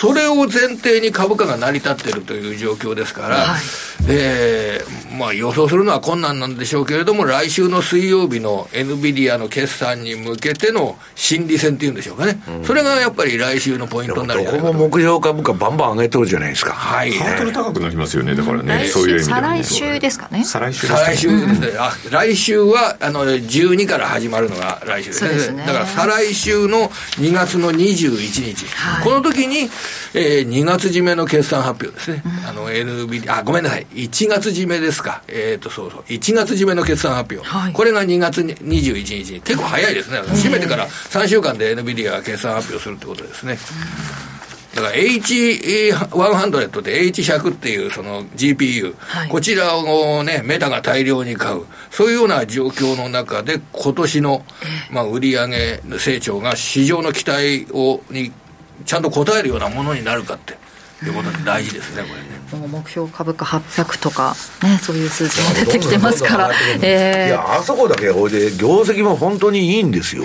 [0.00, 3.56] それを前提に株価が成り立っているという状況ですから、は
[4.02, 4.82] い、で、
[5.18, 16.72] まあ予想するのは困難なんでしょうけれども、来週の水曜日の NVIDIA の決算に向けての心理戦っていうんでしょうかね、うん、それがやっぱり来週のポイントになるどこも目標株価バンバン上げてるじゃないですか。
[16.72, 17.12] はい。
[17.12, 20.44] ハードル高くなりますよね、だからね、そういう意味で、ね、再来週ですかね。
[20.44, 21.78] 再来週です、ね、再来週ですね。
[21.78, 25.57] あ、来週は、あの、12から始まるのが来週ですね。
[25.64, 25.66] すね。
[25.66, 26.88] だから再来週の
[27.18, 29.70] 2月の21日、はい、この時に、
[30.14, 39.28] えー、2月締めの決算発表ですね、うん、あの NB あごめんなさい、1月締めですか、えっ、ー、とそうそう、1月締めの決算発表、はい、これが2月21日。
[39.32, 43.58] に、結構早いですね、締めてから3週間で NVIDIA が決算発表するってことですね。
[44.32, 44.37] うん
[44.80, 54.44] だから H100 で H100 っていうその GPU、はい、こちらをね、メタが大量に買う、そういうような状況の中で、今年の、
[54.90, 55.48] まあ、売上
[55.98, 58.32] 成長が市場の期待をに
[58.84, 60.56] ちゃんと応えるようなものになるかって。
[61.06, 62.66] いうことで大事ですね、これね。
[62.66, 66.50] 目標株価800とか、ね、そういう数字も出てきてますから、
[66.82, 70.24] えー、いや、あそこだけ、ほいで、業績も本当にいいんですよ。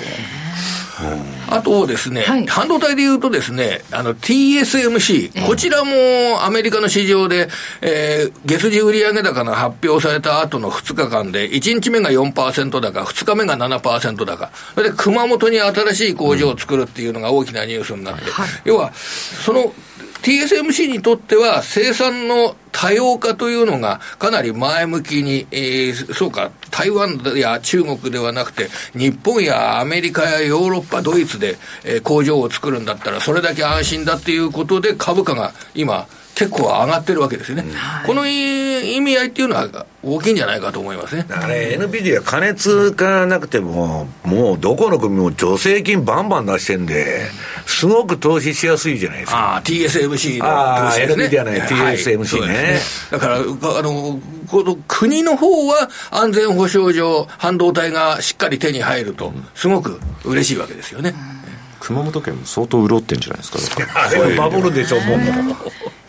[1.50, 7.50] あとですね、はい、半導体でいうとですね、あの TSMC、えー、こちらもアメリカの市場で、
[7.82, 19.74] えー、月次売上高が発表された後の2日間で、1日目が4%高、2日目が7%高、それで熊本に新しい工場を作るっていうのが大きなニュースになって、うんはい、要は、その
[20.24, 47.22] TSMC にとっては生産の多様化というのがかなり前向きに、えー、そうか、台湾や中国ではなくて、日本やアメリカやヨーロッパ、ドイツで、えー、工場を作るんだったら、それだけ安心だっていうことで、株価が今、結構上がってるわけですよね、うん、この意味合いっていうのは大きいんじゃないかと思いますねあれ、NVIDIA、加熱がなくても、もうどこの国も助成金バンバン出してんで、
[47.66, 49.38] すごく投資しやすいじゃないですか。
[49.38, 51.30] ああ、TSMC の投資ですね。
[51.30, 52.48] じゃない、TSMC ね。
[52.48, 52.80] ね
[53.12, 61.14] だから、あの、この国の方は安全保障上、半導体がしっかり手に入ると、すごく嬉しいわけですよね。
[61.80, 63.82] 熊本県も相当潤ってんじゃないですか。
[64.38, 65.20] バブルでしょ、もう。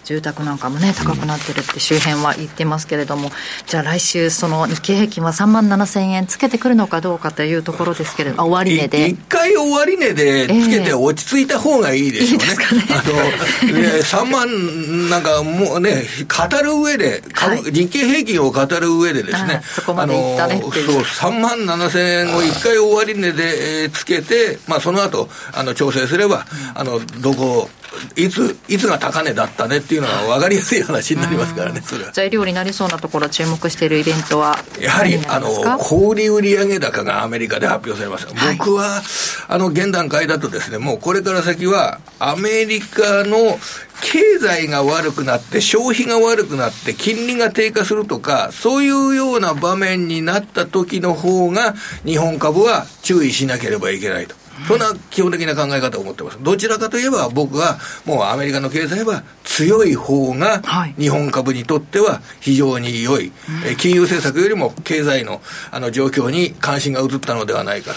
[0.04, 3.30] 住宅なんかもね高くなってるって周辺は言ってますけれども、
[3.66, 9.08] じゃあ来週その日経平均は3万7000円つけてくるのかどうかというところですけれども終値で。
[9.08, 27.68] 一回終値でつけて落ち着いた方がいいでしょうね、えー、いいねあの、ね、3万なんかもうね語る上で、はい、日経平均を語る上でですねそこまでいったねそう3万7000円を一回終値でつけてまあその後あの調整すれば、あのどこ
[28.16, 32.12] いつ、いつが高値だったねっていうのが分かりやすい話になりますからね、それは。
[32.12, 38.34] 材料になりそうなところ、注目しているイベントはやはり、あの、小売売上高がアメリカで発表されました。
[38.34, 39.02] はい、僕は、
[39.48, 43.58] あの、現段階だとですね、もうこれから先は、アメリカの
[44.02, 51.74] 経済が悪くなって、消費が悪くなって、金利が低下するとか、そういうような場面になった時の方が、
[52.04, 54.34] 日本株は注意しなければいけないと。
[54.68, 56.38] そんな基本的な考え方を持ってます。
[56.42, 60.62] どちらかといえば僕はもうアメリカの経済は強い方が
[60.98, 63.32] 日本株にとっては非常に良い。
[63.64, 67.92] はい、金融政策よりも経済のあの状況に関心が移ったのではないか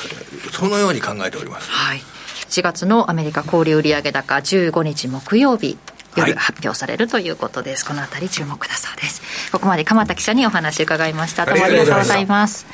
[0.51, 1.69] そのように考えております。
[1.69, 2.01] はい。
[2.49, 5.77] 7月のアメリカ小売売上高15日木曜日
[6.15, 9.51] 夜発表されるということです、はい、このあたり注目だそうです。
[9.51, 11.45] ここまで鎌田記者にお話伺いました。
[11.45, 12.65] どうもありがとうございます。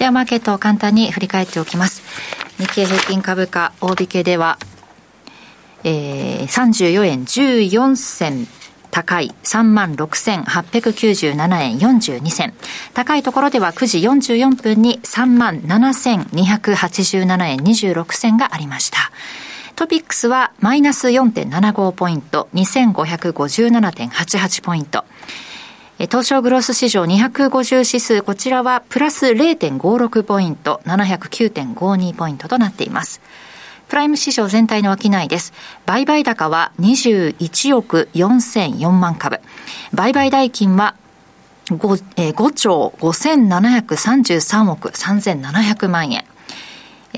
[0.00, 2.02] ではマーケットを簡単に振り返っておきます
[2.60, 4.58] 日経平均株価大引けでは、
[5.82, 8.46] えー、34円14銭
[8.90, 12.52] 高い3万6897円42銭。
[12.92, 19.10] 高いところでは9時44分に3万7287円26銭がありました。
[19.74, 25.06] トピックスはマイナス4.75ポイント、2557.88ポイント。
[26.06, 33.20] 東証グロス市場250指数、こちらはプラス0.56ポイント、709.52ポイントとなっています。
[33.86, 35.52] プライム市場全体の商いです。
[35.84, 39.40] 売買高は21億4004万株。
[39.92, 40.94] 売買代金は
[41.66, 46.24] 5, えー、5兆5733億3700万円。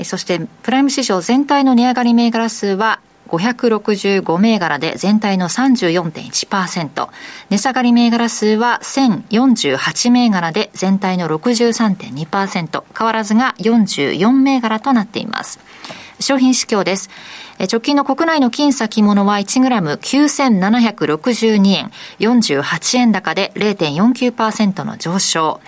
[0.05, 2.99] そしてプライム市場全体の値上がり銘柄数は
[3.33, 7.09] 565銘柄で全体の34.1%。
[7.51, 12.85] 値下がり銘柄数は1048銘柄で全体の63.2%。
[12.97, 15.59] 変わらずが44銘柄となっています。
[16.21, 17.11] 商品市況です。
[17.71, 25.61] 直近の国内の金先物は 1g9762 円、48円高で0.49%の上昇。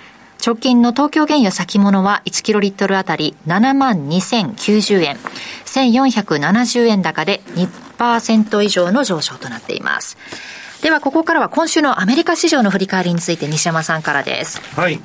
[0.45, 5.17] 直近の東京原油先物は1キロリットルあたり7万2090円、
[5.65, 10.19] 1470円高で2%以上の上昇となっています。
[10.83, 14.61] ではここからは今週のアメリカ市場の振り返りについて西山さんからです。
[14.79, 15.01] はい。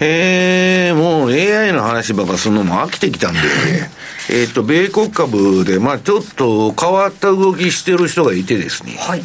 [0.00, 3.38] えー、もう AI の話ばっかするのも飽きてきたんで、
[4.30, 8.96] えっと、米国株で、まあちょっと変わった動きしてる人がいてですね。
[8.98, 9.22] はい。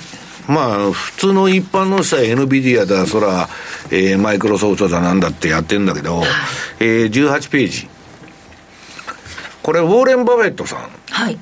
[0.52, 3.48] まあ、普通の一般の人は NVIDIA だ、そら、
[3.90, 6.22] えー、マイクロソフトだなんだってやってんだけど、
[6.80, 7.90] えー、18ページ。
[9.64, 10.90] これ、ウォーレン・バフェットさん。
[11.10, 11.40] はい。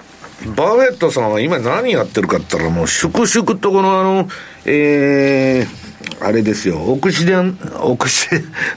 [0.56, 4.30] バフェットさんは今何やってるかって言ったら、もう、粛々とこのあの、
[4.66, 8.28] えー、あれですよ、オクシデン、オクシ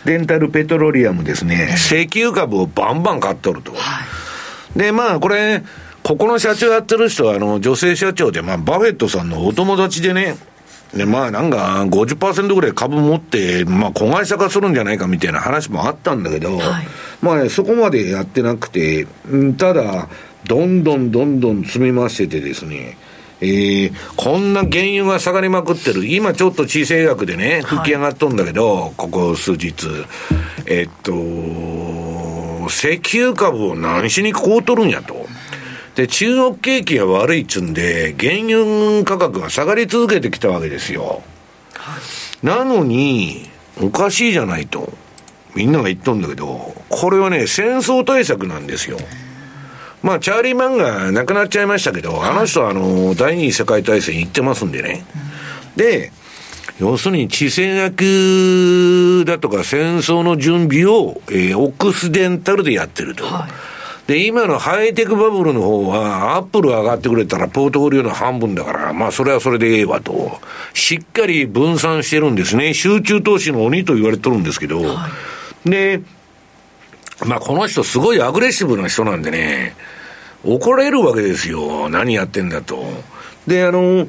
[0.07, 3.73] デン タルペトロリアムですね、石油株をバンバン買っとると。
[3.73, 3.79] は
[4.77, 5.63] い、で、まあ、これ、
[6.03, 10.37] ここの社長やってる人は、あの、女性社長で、まあ、バフェットさんのお友達でね、
[10.95, 16.87] で、まあなんか50%ぐらい株持って、まあ子会社化するんじゃないかみたいな話もあったんだけど、はい、
[17.23, 19.07] まあ、ね、そこまでやってなくて、
[19.57, 20.09] ただ、
[20.45, 22.99] どんどんどんどん積み増しててですね、
[23.41, 26.07] えー、こんな原油が下がりまくってる。
[26.07, 29.75] 今ちょっと地政学でね、吹き上がっとんだけど、はい、ここ数日。
[30.67, 31.13] えっと、
[32.69, 35.22] 石油株を何しにこうとるんやと。
[35.95, 41.23] で、中国景気が悪いっつうんで、原油価格が下がり続けてきたわけですよ。
[42.43, 44.93] なのに、おかしいじゃないと。
[45.55, 48.97] みんなが言っとんだけど、これはね、戦争対策なんですよ。
[50.03, 55.05] まあ、チャーリー・マンが亡くなっちゃいましたけど、あの人はあの、第二次世界大戦行ってますんでね。
[55.77, 56.11] で、
[56.81, 63.27] 要するに地政学だとか戦争の準備を、えー、オクスデンタルでやってると。
[63.27, 63.72] はい
[64.13, 70.39] で、今のハイテクバブルの方は、アップル上がってくれたらポートフォリオの半分だから、まあそれはそれでええわと。
[70.75, 72.75] しっかり分散してるんですね。
[72.75, 74.83] 集中投資の鬼と言われてるんですけど。
[74.83, 75.09] は
[75.65, 76.03] い、で、
[77.25, 79.75] まあこの人すごいアグレッシブな人なんでね、
[80.45, 81.89] 怒られるわけですよ。
[81.89, 82.85] 何やってんだと。
[83.47, 84.07] で、あの、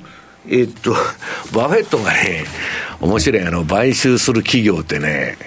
[0.50, 0.92] えっと、
[1.54, 2.44] バフェットがね、
[3.00, 5.38] 面白い、あの、買収する企業ってね、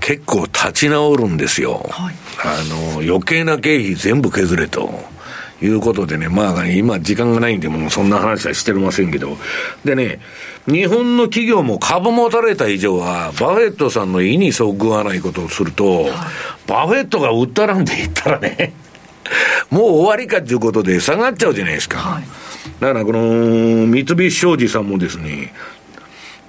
[0.00, 1.86] 結構立ち直るんですよ。
[1.90, 2.14] はい、
[2.44, 5.18] あの、余計な経費全部削れと。
[5.60, 9.36] いうことでね、まあ、今時間がないんで、もうそんな話はしてませんけど。
[9.84, 10.20] でね、
[10.66, 16.12] 日本の企業も株持たれた以上は、バフェットさんの意にそぐわないことをすると、はい、
[16.66, 18.72] バフェットが売ったなんて言ったらね、
[19.70, 21.98] もう終わりかっていうことで下がっちゃうじゃないですか。
[21.98, 22.24] はい、
[22.80, 25.52] だからこの、三菱商事さんもですね、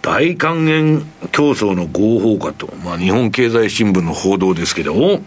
[0.02, 5.22] 大還元競争の号砲かと、まあ日本経済新聞の報道ですけど、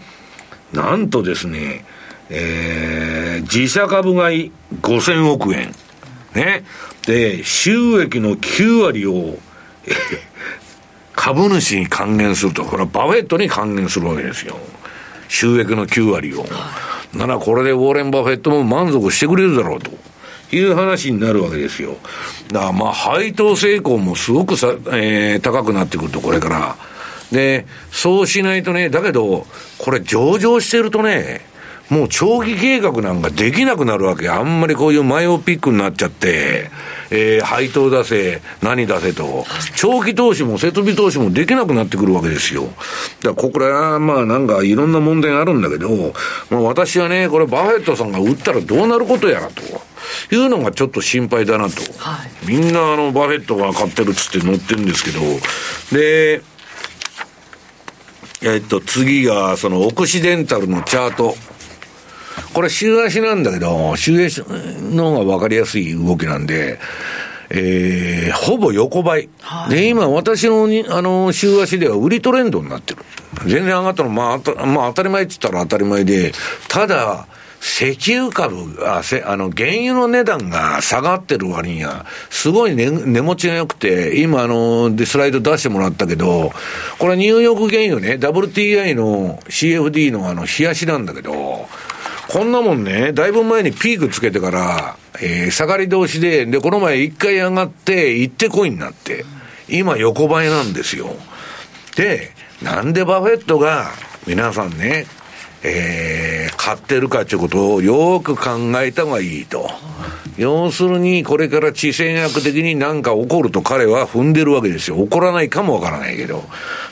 [0.73, 1.85] なんとですね、
[2.29, 4.51] えー、自社株買い
[4.81, 5.71] 5000億円。
[6.33, 6.63] ね。
[7.05, 9.37] で、収益の9割を、
[11.13, 14.57] 株主に還元すると、これはバフェットに還元するわけですよ。
[15.27, 16.45] 収益の9割を。
[17.13, 19.91] ならこれでウォーレン・バフェットも満足してくれるだろうと。
[20.53, 21.97] いう話になるわけですよ。
[22.51, 26.75] だからまあ配当成功もすごくさ、えー、高くなってくると、これから。
[27.31, 29.47] で、そうしないとね、だけど、
[29.79, 31.52] これ上場してるとね、
[31.89, 34.29] もう長期計画なんかできなくなるわけ。
[34.29, 36.69] あんまりこういう myopic になっちゃって、
[37.11, 42.63] えー、配当出せ、何出せと、長期投資も設備投資もできなくなってくるわけですよ。
[43.21, 46.13] だからこれはまあなんかいろんな問題があるんだけど、
[46.49, 49.61] まあ私はね、これバフェットさんが売ったらどうなることやらと。
[50.31, 51.81] いうのがちょっと心配だなと。
[51.97, 55.19] はい、みんなあのバフェットが買ってるっつって載ってるんですけど、
[55.91, 56.41] で、
[58.41, 61.35] えっと、次が、その、オクシデンタルのチャート。
[62.53, 64.43] これ週足なんだけど、週足
[64.93, 66.79] の方が分かりやすい動きなんで、
[67.49, 69.29] えー、ほぼ横ばい。
[69.41, 73.03] はい、で、今私のに、あの、週足では売りトレンドになってる。
[73.45, 76.31] 全然上がったの、まあ、まあ当たり前って言ったら当たり前で、
[76.67, 77.27] ただ、
[77.63, 86.51] 石油株あせ、あの、原油の値段が下がってる割には、すごい値、値持ちが良くて、今あの、で、スライド出してもらったけど、
[86.99, 91.69] これニューヨーク原油ね、WTI の CFD のあの、冷やしなんだけど、
[92.33, 99.23] こんなもんね、だいぶ前にピークつけてから、えー、下がり同士で、で、この前一回上がって、行ってこいになって、
[99.69, 101.11] 今横ばいなんですよ。
[101.95, 102.31] で、
[102.63, 103.91] なんでバフェットが、
[104.25, 105.05] 皆さんね、
[105.61, 109.69] えー、買ってるかということをよく考えた方がいいと。
[110.35, 114.97] 要するに、これから地政学的に何か起こると彼は踏んでるわけですよ。
[115.03, 116.43] 起こらないかもわからないけど。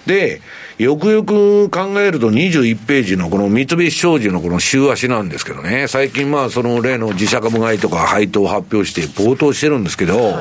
[0.05, 0.39] で、
[0.81, 10.33] よくよく考えると21ページのこの三菱商事のこの週足なんですけどね、最近まあその例の自社株買いとか配当を発表して冒頭してるんですけど、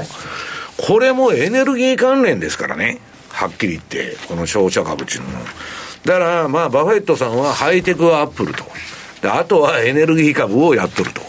[0.78, 5.40] これもエネルギー関連ですからね、はっきり言って、この商社株っていうのは。
[6.06, 8.64] だからまあバフェットさんはハイテクはアップルと。
[9.30, 11.20] あとはエネルギー株をやっとると。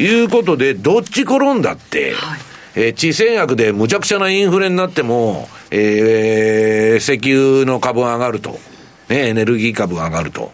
[0.00, 8.58] いうことで、どっち転んだって、はいえー、地政学でむちゃくちゃなインフレになっても、えー、石油の株が上がると。
[9.08, 10.50] ね、エネルギー株が上がると。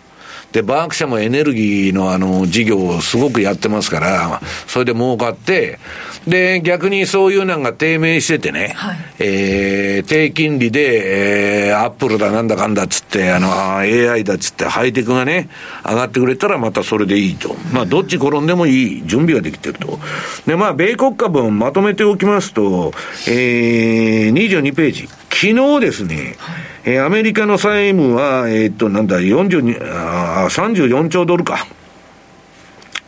[0.52, 5.78] で、バーク社もエネルギーのあの、事業をすごくやってますから、それで儲かって、
[6.26, 15.48] で、逆にそういうのが低迷しててね、はい、えー、低金利で、えー、アップルだなんだかんだっつって、あの、AI だっつって、ハイテクがね、
[15.84, 17.54] 上がってくれたらまたそれでいいと。
[17.72, 20.00] まあ、どっち転んでもいい準備ができてると。
[20.46, 22.92] で、まあ、米国株をまとめておきますと、
[23.28, 25.08] えー、22ページ。
[25.30, 31.66] 昨日ですね、はいえー、アメリカの債務は、えー、っと、なんだ、42、あ34兆ドルか。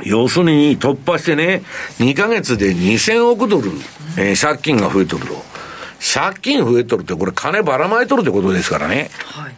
[0.05, 1.63] 要するに突破してね、
[1.99, 3.71] 2ヶ月で2000億ドル、
[4.19, 5.53] えー、借金が増えとると。
[6.03, 9.11] 借金増えとるって、これ金ばらまいとるってことですからね。
[9.25, 9.53] はい、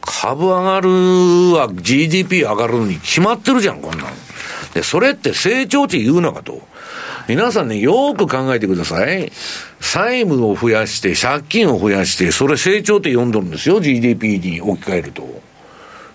[0.00, 4.10] 株上がるは GDP 上がるに決まってるじゃん、こんなの。
[4.74, 6.66] で、それって成長値言うのかと。
[7.28, 9.30] 皆さんね、よく考えてください。
[9.80, 15.22] 債務を増やして、借金を増やして、それ成長って読んどるんですよ、GDP に置き換えると。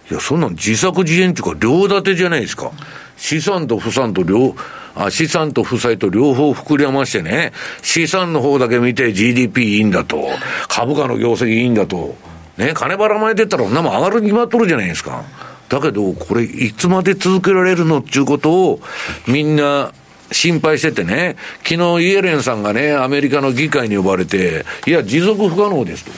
[0.09, 2.71] いや、そんなん自作自演っていうか、両立てじゃないですか。
[3.15, 4.55] 資産と負債と両、
[4.95, 7.53] あ資産と負債と両方膨らましてね、
[7.83, 10.27] 資産の方だけ見て GDP いいんだと、
[10.67, 12.15] 株価の業績いいんだと、
[12.57, 15.23] ね、金ばらまいてたら、そんなも上がるに決まっとるじゃないですか。
[15.69, 18.81] だけど、これ、いつまで続けられるのっていうことを、
[19.27, 19.91] みんな、
[20.33, 26.11] 心配しててね、昨日イエレンさんがね、アメリカの議会に呼ばれて、いや、持続不可能ですと。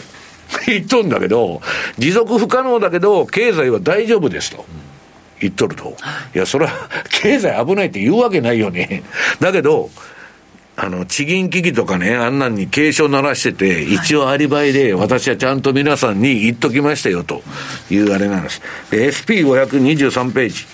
[0.67, 1.61] 言っとんだけど、
[1.97, 4.65] 持続不可能だけど、経済は大丈夫ですと。
[5.39, 5.95] 言っとると。
[6.33, 9.03] いや、それは、経済危ないって言うわけないよね。
[9.39, 9.89] だけど、
[10.77, 17.43] あの、地銀危機とかね、あんなんに警鐘鳴らしてて、一応アリバイで、私はちゃんと皆さんに言っときましたよ、と
[17.89, 18.61] いうあれなんです。
[18.91, 20.65] SP523 ページ。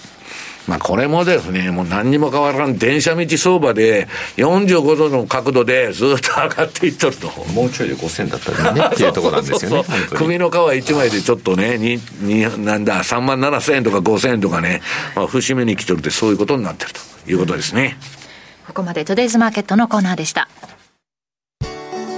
[0.68, 4.08] まあこれもですね、もう何にも変わらん電車道相場で
[4.38, 7.28] 45度の角度でずっと上がっていっとると。
[7.54, 9.84] もうちょいで5000だったらねっていうところなんですよね。
[10.12, 14.82] 首の皮1枚でちょっとね、に、に、なんだ、3万7000円とか5000円とかね、
[15.16, 17.98] まあ節目に来とるってそういうことになってるということですね。
[18.68, 20.48] ここまでトゥデイズマーケットのコーナーでした。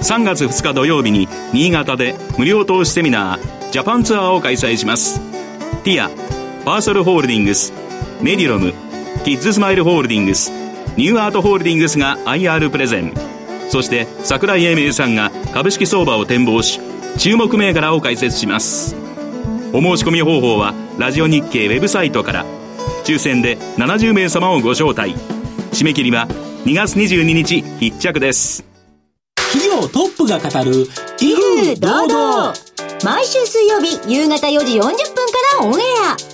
[0.04, 5.18] 3月2日土曜日に新潟で無料投資セミナージャパンツアーを開催します
[5.82, 6.10] ティア
[6.66, 7.72] パーソルホールディングス
[8.20, 8.72] メディロム
[9.24, 10.50] キッズスマイルホールディングス
[10.96, 13.12] ニューアートホールディングスが IR プレゼン。
[13.70, 16.80] そして櫻井英明さんが株式相場を展望し
[17.18, 18.94] 注目銘柄を解説します。
[19.72, 22.46] お申し込み方法はラジオ日経ウェブサイトから。
[23.04, 25.14] 抽選で70名様をご招待。
[25.72, 26.28] 締め切りは
[26.64, 28.64] 2月22日必着です。
[29.36, 30.86] 企業トップが語る
[31.20, 32.54] 威風堂々。
[33.04, 34.94] 毎週水曜日夕方4時40分か
[35.60, 35.82] らオンエ
[36.30, 36.33] ア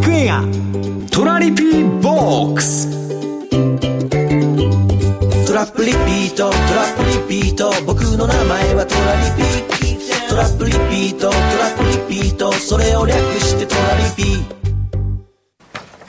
[1.41, 2.87] リピーボックス。
[5.47, 6.51] トラップリピート。
[6.51, 7.71] トラップリピート。
[7.87, 9.49] 僕の名前はトラリピ
[10.29, 11.31] トラップリピート。
[11.31, 11.83] トラップ
[12.13, 12.51] リピート。
[12.51, 14.60] それを略してトラリピート。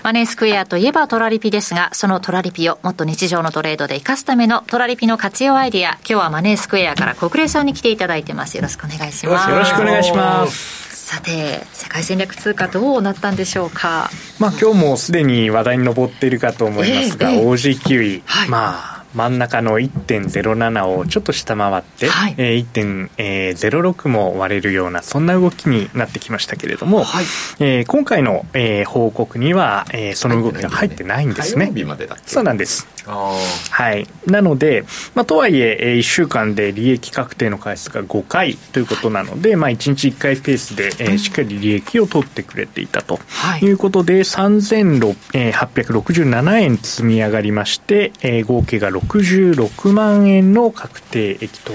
[0.03, 8.57] マネースクエアといえばトラリピですが、そのトラリピをもっと日常のトレードで活かすためのトラリピの活用アイディア、今日はマネースクエアから国連さんに来ていただいてます。
[8.57, 9.51] よろしくお願いします。
[9.51, 11.07] よろしくお願いします。
[11.07, 14.11] さて世界戦略通貨どうなったんでしょうか？
[14.39, 27.25] まあ今日もすでに話題に上っているかと思いますが、えーえー、OG キウイ、はい、まあ真ん中の1.07をちょっと下回って、はい、えー、1.06も割れるようなそんな動きになってきましたけれども、はい、
[27.61, 31.43] えー、今回の、えー、報告には、えー、その動きが入ってないんで。
[31.43, 31.67] すね。
[32.27, 32.89] そうなんです。
[33.71, 34.85] はい、なので、
[35.15, 43.19] まあ、とはいええー、1週間で利益確定の回数が5回ということなので、まあ、1日1回ペースで、えー、しっかり利益を取ってくれていたと。
[43.59, 43.67] い。
[43.73, 51.73] うことで、はい、3867円積み上がりまして、えー、合計が66万円の確定益と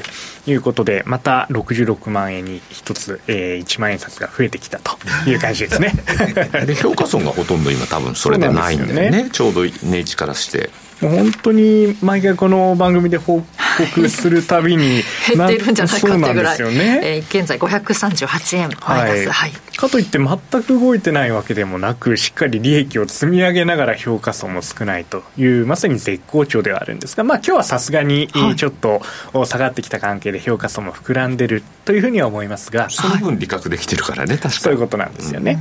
[0.49, 4.97] いうことで、また66万円に一つ、えー、1万円札が増えてきたと
[5.27, 5.93] いう感じですね。
[6.65, 10.69] で評価損がほとんど今多分それでないんだよね、ね、ちょうど値打ちからして。
[11.01, 13.43] もう本当に毎回この番組で報
[13.77, 29.01] 告するたびに減っているんじゃないかっていうぐらい、ねえー、現在538円マイナス、はい、はい、かといって全く動いてないわけでもなくしっかり利益を積み上げながら評価損も少ないというまさに絶好調ではあるんですがまあ今日はさすがにちょっと
[29.45, 34.53] 下がってきた関係で評価損も膨らんでるというふうには思いますがその分利確できてるからね確かに。
[34.55, 35.57] そういうことなんですよね、うん。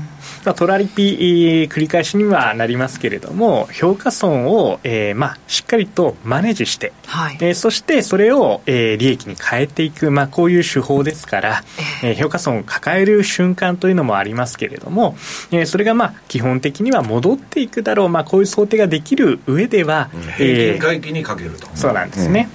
[0.46, 11.62] まあ、トラリピ繰り返しにはなりますけれども評価損を、えーまあ、しっかりとマネージして、はい、えー、そしてそれを、えー、利益に変えていく、まあ、こういう手法ですから、
[12.02, 15.16] えー、評価損を抱える瞬間というのもありますけれども、
[15.50, 22.48] えー、それがまあ基本的には戻っていくだろう、まあ、こういう想定ができる上では、うん、平均回帰にかけると、そうなんですね、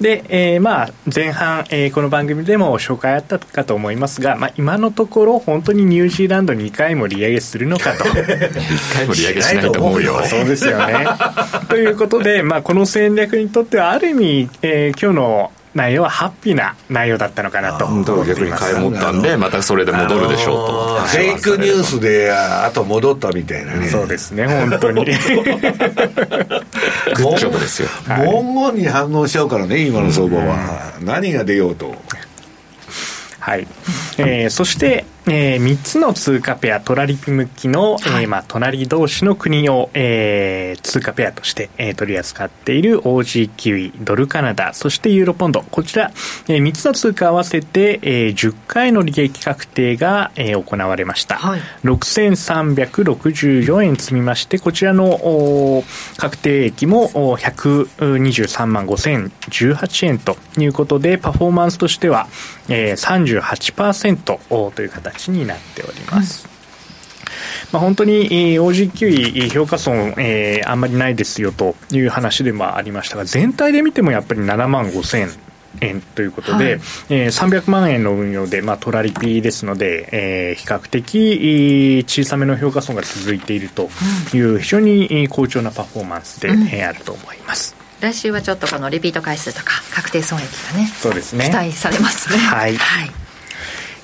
[0.00, 0.04] ん。
[0.04, 8.04] で、えー、まあ前半、えー、この番組でも紹介あったかと思いますが、まあ、今のところ本当にニュージーランド2回も利上げするのかと。
[8.10, 10.22] 1回も利上げしないと思うよ。
[10.24, 11.06] そうですよね。
[11.68, 17.86] ということで、まあ、この戦略にとってはある意味、えー、今日の内容はハッピーな内容だったのかなと
[18.24, 23.86] 逆に買い持ったんでまたそれで戻るでしょうと、フェイクニュースであと戻ったみたいなね。
[23.88, 25.04] そうですね本当に。
[25.04, 25.14] グッ
[27.36, 27.88] ジョブですよ。
[28.06, 31.94] 文言に反応しちゃうからね今の相場は、何が出ようと。
[33.38, 33.68] はい、
[34.16, 45.62] えー、そしてえー、3つの通貨ペア、トラリピ向きの、はい、えー、まあ、隣同士の国を、えー、通貨ペアとして、えー、取り扱っている OG キウイ、ドルカナダ、そしてユーロポンド。
[45.62, 46.12] こちら、
[46.46, 51.38] えー、3つの通貨合わせて、えー、10回の利益確定が、えー、行われました。
[51.38, 55.82] はい、6364円積みまして、こちらのお
[56.18, 62.28] 確定益も123万5018円ということで、パフォーマンスとしては、
[62.68, 66.48] えー、38%という形形になっております。
[67.72, 68.28] まあ、本当に
[68.58, 75.36] OG9 位評価損、えー、あんまりないですよという話でもありましたが全体で見てもやっぱり7万5000
[75.80, 76.74] 円ということで、はい、
[77.10, 83.90] えー、300万円の運用で、まあ、トラリピですので、えー、比較的小さめの評価損が続いていると
[84.32, 87.74] いう非常に好調なパフォーマンスで、うん、あると思います。
[88.00, 91.46] 来週はちょっとこのリピート回数とか確定損益がねそうですね。
[91.46, 92.38] 期待されますね。
[92.38, 93.25] はい、はい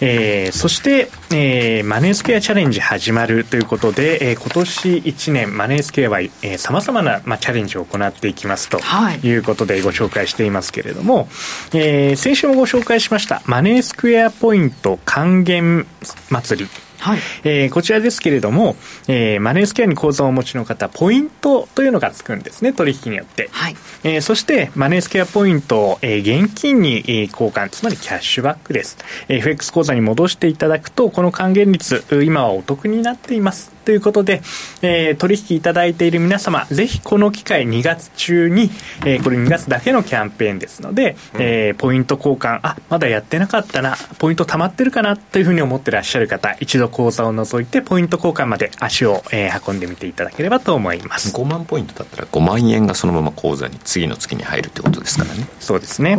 [0.05, 6.19] えー、そして、えー、マネースケアチャレンジ始まるということで、えー、今年1年マネースケアは
[6.59, 8.81] さまざ、まな、まあ、チャレンジを行っていきますと
[9.23, 9.33] い。
[9.33, 11.27] うことでご紹介していますけれども、はい、
[11.75, 15.87] えー、先週もご紹介しましたマネースクエアポイント還元
[16.31, 16.71] 祭り
[17.03, 18.77] はいえー、こちらですけれども、
[19.09, 23.49] えー、マネースケアに口座をお持ちの方、ポイントというのがつくんですね、取引によって。
[23.51, 28.99] はいえー、そして、マネースケアポイントを、えー、現金に、えー、交換、つまりキャッシュバックです。
[29.27, 33.73] えー、FX 口座に戻していただくと、この還元率、今はお得になっています。
[33.85, 34.43] ということで、
[34.83, 38.71] えー、取引いただいている皆様、ぜひこの機会2月中に、
[39.05, 51.35] えー、これ2月だけのキャンペーンですので、うん、えー、ポイント交換、あ、まだやってなかったな、ポイント貯まってるかなというふうに思ってらっしゃる方、一度口座を除いて、ポイント交換まで足を、えー、運んでみていただければと思います。
[51.35, 55.47] 5万ポイントだったら5万円がそのまま口座に次の月に入るってことですからね。
[55.61, 56.17] そうですね。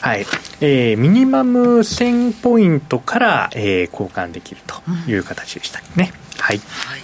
[0.00, 0.26] はい。
[0.60, 4.80] えー、ミニマム1000ポイントから、えー、交換できると
[5.10, 6.12] いう形でしたね。
[6.12, 6.58] うん、はい。
[6.58, 7.00] はい。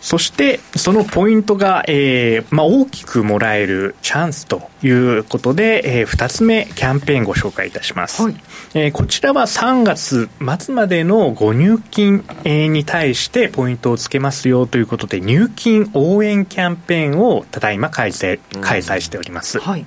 [0.00, 0.60] そして。
[0.76, 8.36] そのポイントが、えーまあ、大きくもらえるチャンスということで、えー、2つ目キャンペーンご紹介いたします、はい、
[8.74, 10.28] えー、こちらは3月
[10.58, 19.86] 末までのご入金、えー、に対してポイントをつけますよということで入金応援キャンペーンをただいま開催開催しております、うん、はい。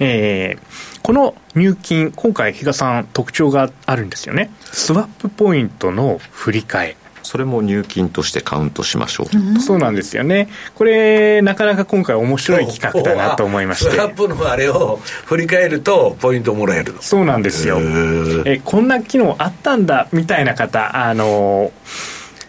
[0.00, 4.50] えー、この入金今回比嘉さん特徴があるんですよね。
[4.72, 6.96] スワップポイントの振り替え。
[7.22, 10.48] それも入金としてカウントしましょう、うん、そうなんですよね。
[10.74, 13.90] これなかなか今回面白い企画だなと思いまして。
[13.90, 17.78] スラップのあれを振り返るとポイントもらえるそうなんですよ。
[18.46, 21.70] えこんな機能あったんだみたいな方あの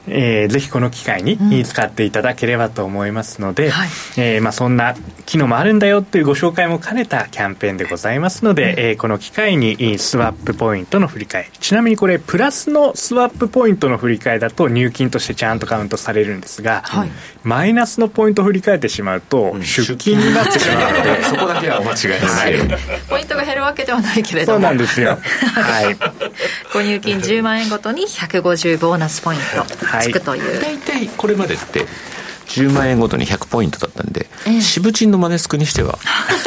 [0.07, 3.72] えー、ぜひこの機会に使っていただければと思いますので、うん。
[3.72, 4.95] はい、えー、まあ、そんな
[5.26, 17.11] 機能もあるんだよというご紹介も兼ねたキャンペーンでございますので、うん、えー、この機会にスワップポイントの振り替えちなみにこれプラスのスワップポイントの振り替えだと入金としてちゃんとカウントされるんですが、はい、
[17.44, 22.80] マイナスのポイント振り替えてしまうと出金になってしまうので、 そこだけはお間違いない、
[23.10, 24.60] ポイントが減るわけではないけれども。
[24.60, 25.18] そうなんですよ。
[25.53, 25.98] はい。
[26.73, 31.86] ご入金10万円ごとに150ボーナスポイントつくという、大体これまでって
[32.46, 36.00] 10万円ごとに100ポイントだったんで、ええ、渋鎮のマネスクにしては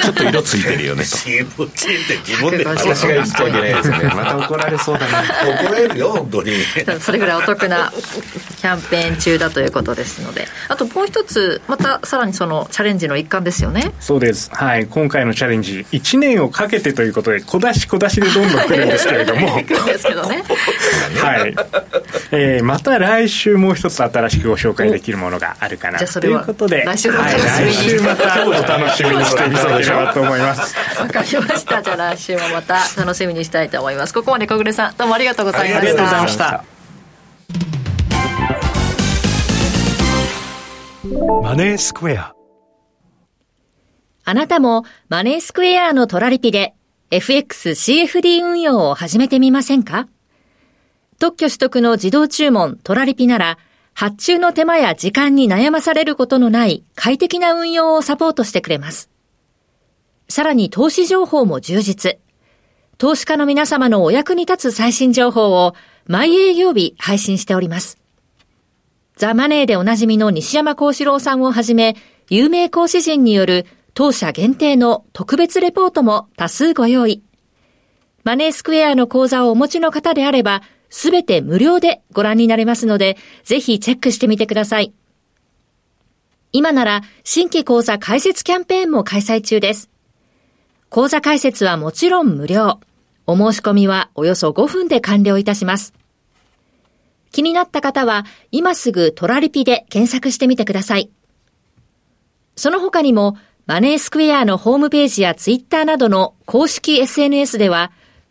[0.03, 1.09] ちょっと色ついてるよねと。
[1.19, 2.65] 渋鎮って自分で。
[2.69, 3.99] 私が言っちゃいけないですね。
[4.15, 5.23] また怒られそうだな。
[5.23, 6.53] 怒られるよ本当に。
[7.01, 7.93] それぐらいお得な
[8.61, 10.49] キャンペーン中だということですので。
[10.69, 13.93] あともう一つまたさらにそのチャレンジの一環ですよね。
[14.01, 14.51] そうです。
[14.53, 14.87] はい。
[14.87, 19.63] 今回のチャレンジ1年をかけてということで小出し小出しでどんどん来るんですけれども。
[19.63, 20.43] 来るんですけどね。
[21.21, 21.55] はい、
[22.31, 25.99] えー、また来週もう一つ新しくご紹介できるものがあるかな。
[25.99, 30.77] ということで来週も楽しみに、来週またお楽しみにしていただければと思います。
[31.01, 31.83] わかりました。
[31.83, 34.15] じゃあ来週もまた楽しみにしたいと思います。
[34.15, 35.79] ここまで小暮さんどうもありがとうございました。
[35.79, 36.65] ありがとうございました
[41.43, 42.35] マネースクエア。
[44.25, 46.75] あなたもマネースクエアのトラリピで
[47.11, 50.07] FXCFD 運用を始めてみませんか？
[51.19, 53.59] 特許取得の自動注文トラリピなら
[53.99, 59.11] 発注の手間や時間に悩まされることのない快適な運用をサポートしてくれます。
[60.29, 62.21] さらに投資情報も充実。
[62.97, 65.75] 投資家の皆様のお役に立つ最新情報を
[66.07, 67.99] 毎営業日配信しております。
[69.17, 71.97] ザ・マネーでおなじみの西山幸四郎さんをはじめ、
[72.29, 77.25] 有名講師陣による当社限定の特別レポートも多数ご用意。
[78.23, 84.93] マネースクエアの講座をお持ちの方であれば、すべて無料でご覧になれますので、ぜひチェックしてみてください。
[86.53, 89.91] 今なら新規講座開設キャンペーンも開催中です。
[90.89, 92.81] 講座開設はもちろん無料。
[93.27, 95.93] お申し込みはおよそ5分で完了いたします。
[97.31, 101.11] 気になった方は今すぐトラリピで検索してみてください。
[102.57, 103.37] その他にも
[103.67, 107.93] マネースクエアのホームページやツイッターなどの公式 SNS では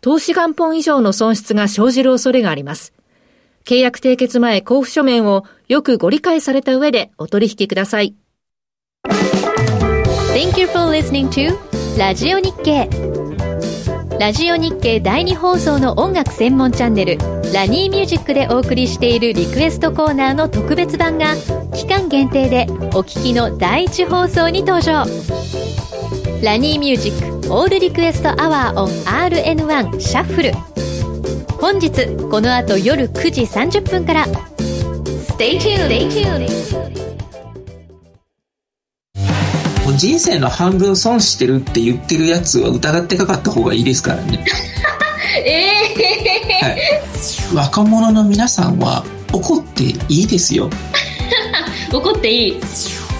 [0.00, 2.92] 投資元本以上の損失が生じる恐れがあります。
[3.64, 8.14] 契約締結前交付書面をよくご理解された上でお取引ください。
[10.32, 11.56] Thank you for listening to
[11.98, 13.19] ラジオ日経。
[14.18, 17.18] ラジオ日経第2放送の音楽専門チャンネル
[17.52, 21.34] ラニーミュージックでお送りしているリクエストコーナーの特別版が
[21.74, 25.04] 期間限定でお聞きの第1放送に登場。
[26.42, 30.52] ラニーミュージックオールリクエストアワーオン RN1 シャッフル。
[31.58, 34.26] 本日この後夜9時30分から。
[35.38, 37.09] Stay tuned!
[39.96, 44.44] 人生の半分損してるって言ってるやつは疑ってかかった方がいいですからね
[45.44, 45.50] え
[46.60, 46.80] えー、はい、
[47.54, 50.70] 若者の皆さんは怒っていいですよ
[51.92, 52.60] 怒っていい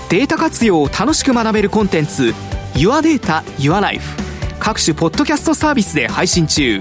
[0.08, 2.34] データ活用を楽しく学べるコンテンツ
[2.74, 4.16] Your Data Your Life
[4.58, 6.80] 各種ポッドキャストサービスで配信中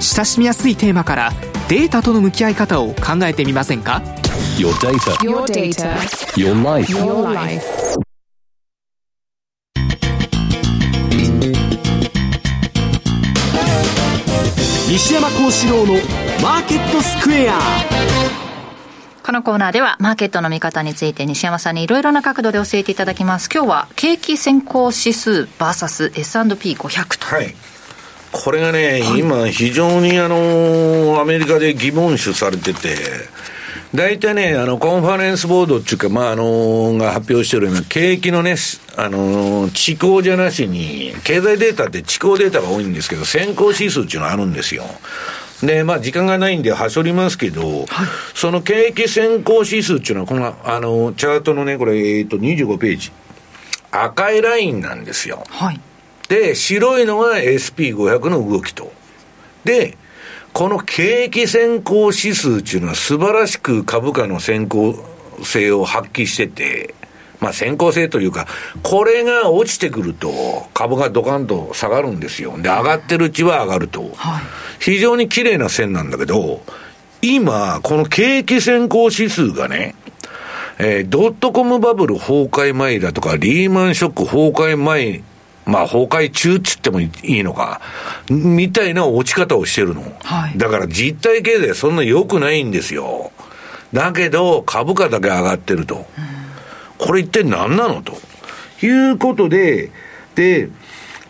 [0.00, 1.32] 親しみやすいテーマから
[1.68, 4.02] データとの向き合い方を考えてみませんか
[4.56, 5.12] ？Your data.
[5.20, 5.94] Your data.
[6.34, 6.92] Your life.
[6.92, 8.09] Your life.
[14.90, 15.94] 西山幸四郎の
[16.42, 17.60] マーケットスクエア。
[19.24, 23.48] このコーナーではマーケットの見方について西山さんにいろいろな角度で教えていただきます。
[23.54, 27.54] 今日は景気先行指数 VSS&P500 と、はい。
[28.32, 32.96] これがね、はい、今非常にあのアメリカで疑問視されてて
[33.94, 38.54] 大体ね、あの、コンファレンスボードっていうか、まあ、あの、が発表してるような、景気のね、
[38.96, 44.84] あの、地高じゃなしに、経済データって地高データが多いんですけど、先行指数っていうのがあるんですよ。
[45.64, 47.86] で、まあ、時間がないんで、はしょりますけど、はい、
[48.34, 53.10] その景気先行指数っていうのは、この、あの、チャートのね、これ、えっ、と、25ページ。
[53.90, 55.42] 赤いラインなんですよ。
[55.48, 55.80] はい。
[56.28, 58.92] で、白いのが SP500 の動きと。
[59.64, 59.98] で、
[60.52, 64.94] この景気先行指数っていうのは素晴らしく株価の先行
[65.44, 66.94] 性を発揮してて、
[67.40, 68.46] まあ先行性というか、
[68.82, 72.56] これが落ちてくると株がドカンと下がるんですよ。
[72.58, 74.10] で、上がってるうちは上がると。
[74.14, 74.42] はい、
[74.78, 76.62] 非常に綺麗な線なんだけど、
[77.22, 79.94] 今、この景気先行指数がね、
[80.78, 85.22] えー、ドットコムバブル崩壊前だとか、リーマンショック崩壊前
[85.70, 87.80] まあ崩壊中っつってもいいのか、
[88.28, 90.02] みたいな落ち方をしてるの。
[90.22, 93.32] はい、だから実体経済そんな良くないんですよ。
[93.92, 95.96] だけど株価だけ上がってると。
[95.96, 98.14] うん、これ一体何なのと。
[98.86, 99.90] いうことで、
[100.34, 100.68] で、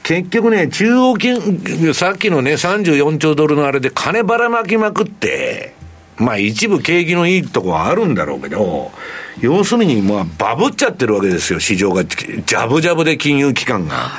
[0.02, 5.74] 結局ね、中央金、さっきのね、34兆ドルのあれで金ばらまきまくって、
[6.20, 8.92] まあ一部景気のいいとこはあるんだろうけど、
[9.40, 12.04] 要するにまあバブっちゃってるわけですよ、市場が。
[12.04, 14.10] ジャブジャブで金融機関が。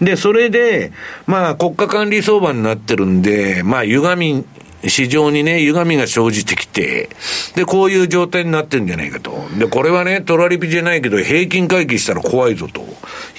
[0.00, 0.92] で、それで、
[1.26, 4.44] まあ国家管理相場になってるんで、まあ歪み、
[4.84, 7.08] 市場にね、歪みが生じてきて、
[7.56, 9.48] で、こういう状態になってるんじゃないかと。
[9.58, 12.84] で、これはね、トラリピじゃないけど、平均回帰したら怖いぞと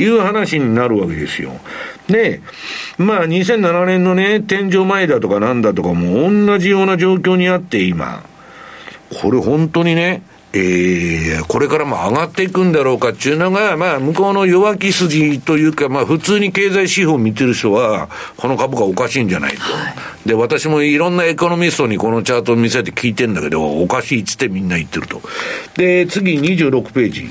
[0.02, 1.54] いう話になるわけですよ。
[2.08, 2.42] で、
[2.98, 8.24] まあ2007年のね、天井前だとかなんだとかも同じような状況にあって今、
[9.22, 19.62] これ本当にね、えー、これからも上がっていくんだろうかっていうのが、まあ、向こうの弱気筋というか、まあ、普通に経済指標を見てる人は、この株価おかしいんじゃないと。
[19.62, 19.90] は
[20.26, 25.22] い、で、私もいろんなエコノミストにこのチャートを見せて聞いてんだけど、おかしいっつってみんな言ってると。
[25.76, 27.30] で、次26ページ。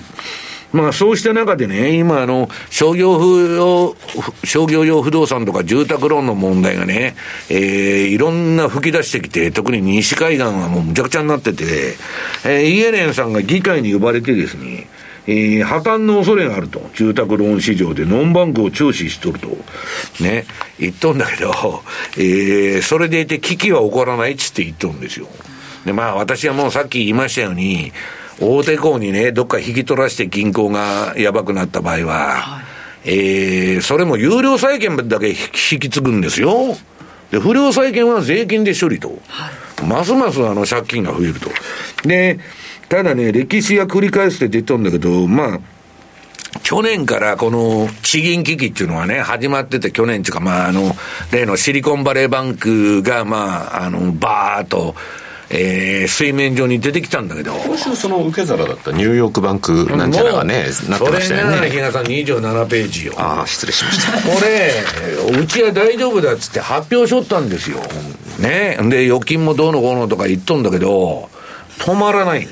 [0.73, 3.97] まあそうした中でね、今あの、商業用、
[4.45, 7.17] 商業用不動産とか住宅ローンの問題がね、
[7.49, 7.59] えー、
[8.07, 11.97] いろんな吹き出してきて、特に西海岸はもうむちゃくちゃになってて、
[12.45, 14.89] えー、イエレンさんが議会に呼ばれてですね、
[15.27, 16.81] えー、破綻の恐れがあると。
[16.95, 19.49] 住宅ローン市場でノンバンクを注視しとると。
[20.23, 20.47] ね。
[20.79, 21.53] 言っとんだけど、
[22.17, 25.29] えー、それでいて危機は起こらないっつって言っとるんですよ。
[25.85, 27.93] で、まあ私はもうさっき言いましたように、
[28.41, 32.65] 大手行にね、どっか引き取らせて銀行がやばくなった場合は、はい、
[33.05, 35.35] えー、それも有料債権だけ引
[35.81, 36.77] き継ぐんですよ。
[37.31, 39.09] で、不良債権は税金で処理と。
[39.27, 39.51] は
[39.83, 41.51] い、ますますあの借金が増えると。
[42.07, 42.39] で、
[42.89, 45.61] ただね、歴史が繰り返すって言ったんだけど、まあ、
[46.63, 50.95] 去年からこの地銀危機っていうのはね、始まってて、去年っていうか、まあ、あの、
[51.31, 54.95] 例のシリコンバレーバンクが、まあ、あの、バーっと、
[55.51, 57.55] えー、水面上に出てきたんだけど。
[57.55, 61.57] 今週その受け皿だったニューヨークバンクなんちゃらがねなってましたよね。
[61.57, 63.15] それが比嘉さん27ページよ。
[63.17, 64.73] ああ失礼しましたこれ
[65.41, 67.79] うちは大丈夫だっつって発表しとったんですよ。
[68.39, 68.79] ね。
[68.91, 71.31] で預金もどうのこうのとか言っとんだけど
[71.79, 72.47] 止まらない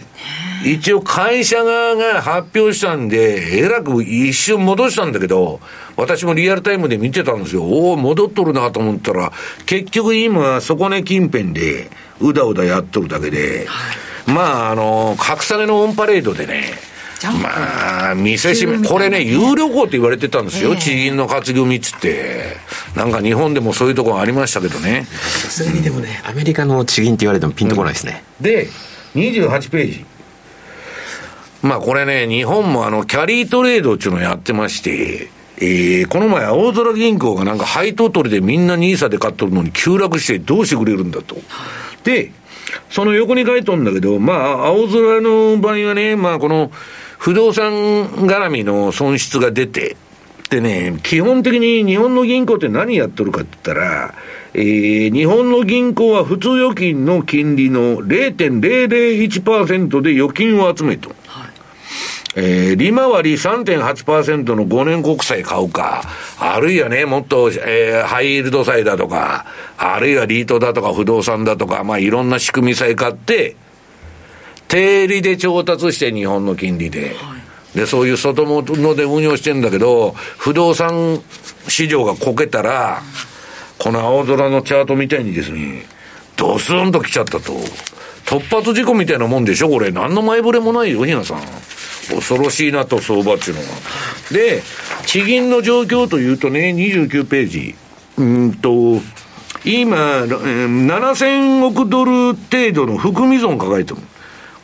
[0.72, 5.60] 一応会社側が発表したんで、えらく一瞬戻したんだけど、
[5.96, 7.62] 私もリアルタイムで見てたんですよ。
[7.62, 9.32] おお、戻っとるなと思ったら、
[9.64, 11.88] 結局今、底根近辺で、
[12.20, 13.68] うだうだやっとるだけで、
[14.26, 16.64] まあ、あの、格下げのオンパレードでね、
[17.42, 22.56] まあ、見せしめ、これね、有料校って言われてたんですよ、地銀の勝ち組っつって。
[22.94, 25.06] なんか日本でもそういうところありましたけどね。
[25.10, 28.24] さすがにでもね、アメリカの地銀って言われてもピンとこないですね。
[28.40, 28.68] うん、で、
[29.14, 30.15] 28ページ。
[31.66, 35.28] まあこれね、日本もあの、キャリートレードっていうのをやってまして、
[35.58, 41.36] えー、この前、青空銀行がなんか配当取りでみんな NISA で買っとるのに急落してどうしてくれるんだと。
[42.04, 42.30] で、
[42.90, 46.70] その横に書いとんだけど、まあ、青空の場合はね、まあこの、
[47.18, 49.96] 不動産絡みの損失が出て、
[50.50, 54.14] でね、基本的に日本の銀行って何やっとるかって言ったら、
[54.54, 61.10] えー、日本の銀行は普通預金の金利の0.001%で預金を集めと。
[62.36, 66.02] はいえー、利回り3.8%の5年国債買うか、
[66.38, 69.46] あるいはね、もっと、えー、ハイイールド債だとか、
[69.78, 73.56] あるいはリートだとか不動産だとか、まあいろんな仕組み債買って、
[74.68, 77.16] 定利で調達して日本の金利で。
[77.74, 81.22] で、そういう外物で運用してんだけど、不動産
[81.68, 83.02] 市場がこけたら、
[83.78, 85.86] この青空のチャートみたいにですね、
[86.36, 87.52] ドスンと来ちゃったと。
[88.26, 89.90] 突発事故みたいなもんでしょこれ。
[89.92, 91.38] 何の前触れもないよ、ひなさん。
[92.14, 93.66] 恐ろしいなと、相場っていうのは。
[94.30, 94.62] で、
[95.06, 97.74] 地銀の状況というとね、29ページ。
[98.18, 99.00] うんと、
[99.64, 104.00] 今、7000億ドル程度の含み損抱えてる。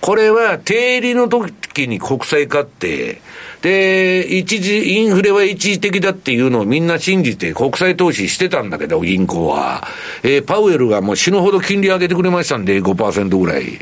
[0.01, 3.21] これは定理の時に国債買って、
[3.63, 9.87] で、一時、インフレは一時的だっていうのをみんな信じて国債投資してたんだけど、銀行は。
[10.25, 13.79] えー、パウエルがもう死ぬほど金利上げてくれましたんで、5%ぐらい。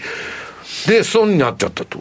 [0.87, 1.99] で、損になっちゃったと。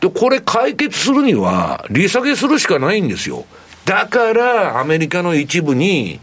[0.00, 3.44] で、これ解決するには、利下げするしかないんですよ。
[3.84, 6.20] だから、アメリカの一部に、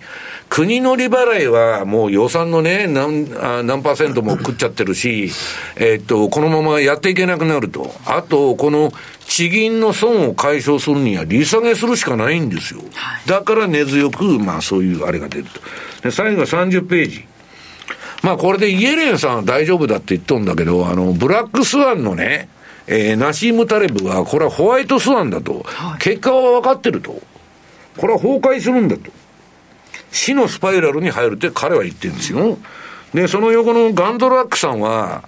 [0.50, 3.30] 国の利払いはもう予算のね、何、
[3.66, 5.30] 何パーセントも食っちゃってるし、
[5.76, 7.94] えっと、このままやっていけなくなると。
[8.06, 8.94] あと、この
[9.28, 12.82] 地銀の損を解消するには利下げするしかないんですよ。
[13.26, 15.60] だから根強く、まあそういうあれが出ると。
[16.02, 17.26] で、最後30ページ。
[18.28, 22.50] まあこれでイエレンさんは大丈夫だって言っとんだけど、あの、ブラックスワンのね、
[22.86, 25.66] えー、ナシーム・タレブは、これはホワイトスワンだと。
[26.00, 27.22] 結果は分かってると。
[27.96, 29.12] これは崩壊するんだと。
[30.12, 32.58] 死のスパイラルに入るって彼は言ってるんですよ。
[33.14, 35.24] で、その横のガンドラックさんは、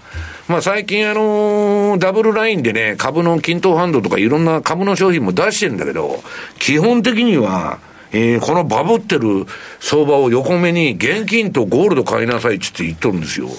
[0.49, 6.21] まあ最近あのダブルラインでね、株の均等ファンドとかいろんな株の商品も出してるんだけど、
[6.59, 7.80] 基本的には、
[8.11, 9.45] えー、このバブってる
[9.80, 13.49] 相場を横目に現金とゴールド買いなさいって言っとるんですよ。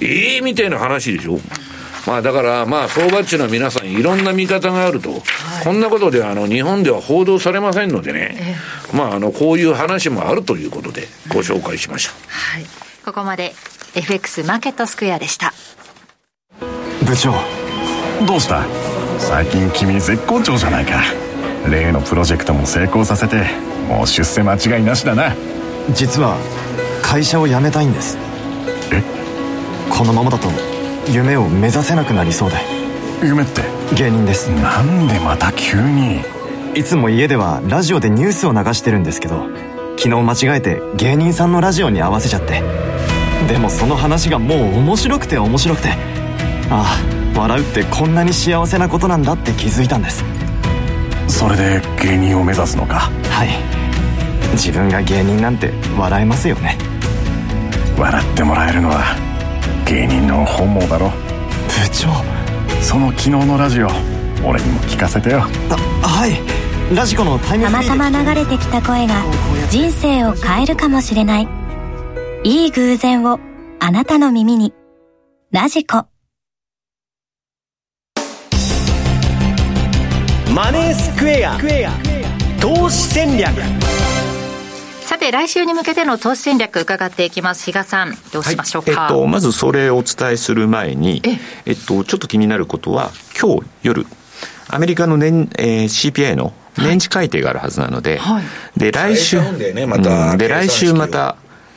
[0.00, 1.38] ええー、みたいな話でしょ。
[2.06, 5.20] まあだから、まあ相場っていうのは皆さんいろんな見方があると、はい、
[5.64, 12.12] こんなことであの日本では報道されませんのでね、えー、まああのこういう話もあるということでご紹介しました。
[12.28, 12.64] はい。
[13.04, 13.54] ここまで
[13.94, 15.52] FX マーケットスクエアでした。
[17.04, 17.34] 部長、
[18.26, 18.64] どうした？
[19.18, 21.02] 最近君絶好調じゃないか。
[21.68, 23.44] 例のプロジェクトも成功させて、
[23.88, 25.34] もう出世間違いなしだな。
[25.92, 26.36] 実は
[27.02, 28.16] 会社を辞めたいんです。
[28.92, 29.02] え？
[29.90, 30.48] このままだと
[31.08, 32.56] 夢を目指せなくなりそうで。
[33.22, 33.62] 夢って？
[33.96, 34.48] 芸人です。
[34.48, 36.20] なんでまた急に？
[36.74, 39.48] いつも家ではラジオでニュースを流してるんですけど
[39.98, 42.62] 昨日間違えて芸人さんのラジオに合わせちゃって。
[43.48, 45.90] でもその話がもう面白くて面白くて。
[46.70, 47.02] あ
[47.34, 50.24] あ笑うってこんなに幸せなことなんだって気づいたんです
[51.40, 53.10] それで芸人を目指すのか？
[53.30, 53.48] はい。
[54.52, 56.76] 自分が芸人なんて笑えますよね。
[57.98, 59.16] 笑ってもらえるのは
[59.86, 61.08] 芸人の本望だろ。
[61.08, 61.14] 部
[61.90, 62.08] 長。
[62.82, 63.88] その昨日のラジオ
[64.44, 65.40] 俺にも聞かせてよ。
[65.70, 66.94] あはい。
[66.94, 69.14] ラジコのタイムたまたま流れてきた声が
[69.70, 71.48] 人生を変えるかもしれない。
[72.44, 73.40] いい偶然を
[73.78, 74.74] あなたの耳に。
[75.52, 76.04] ラジコ
[80.54, 81.56] マネースクエア
[82.60, 83.52] 投資戦略
[85.02, 87.64] さて、来週に向けての投資戦略伺っていきます。
[87.64, 88.90] 比嘉さん、どうしましょうか？
[88.90, 91.22] はい、えっと、まずそれをお伝えする前に、
[91.66, 94.06] えっと、ちょっと気になることは、今日夜、
[94.68, 98.44] アメリカの年、えー、CPI の年次改定があるはずなので、はい、
[98.76, 99.40] で、来週、
[99.72, 101.36] ねまうん、で、来週また、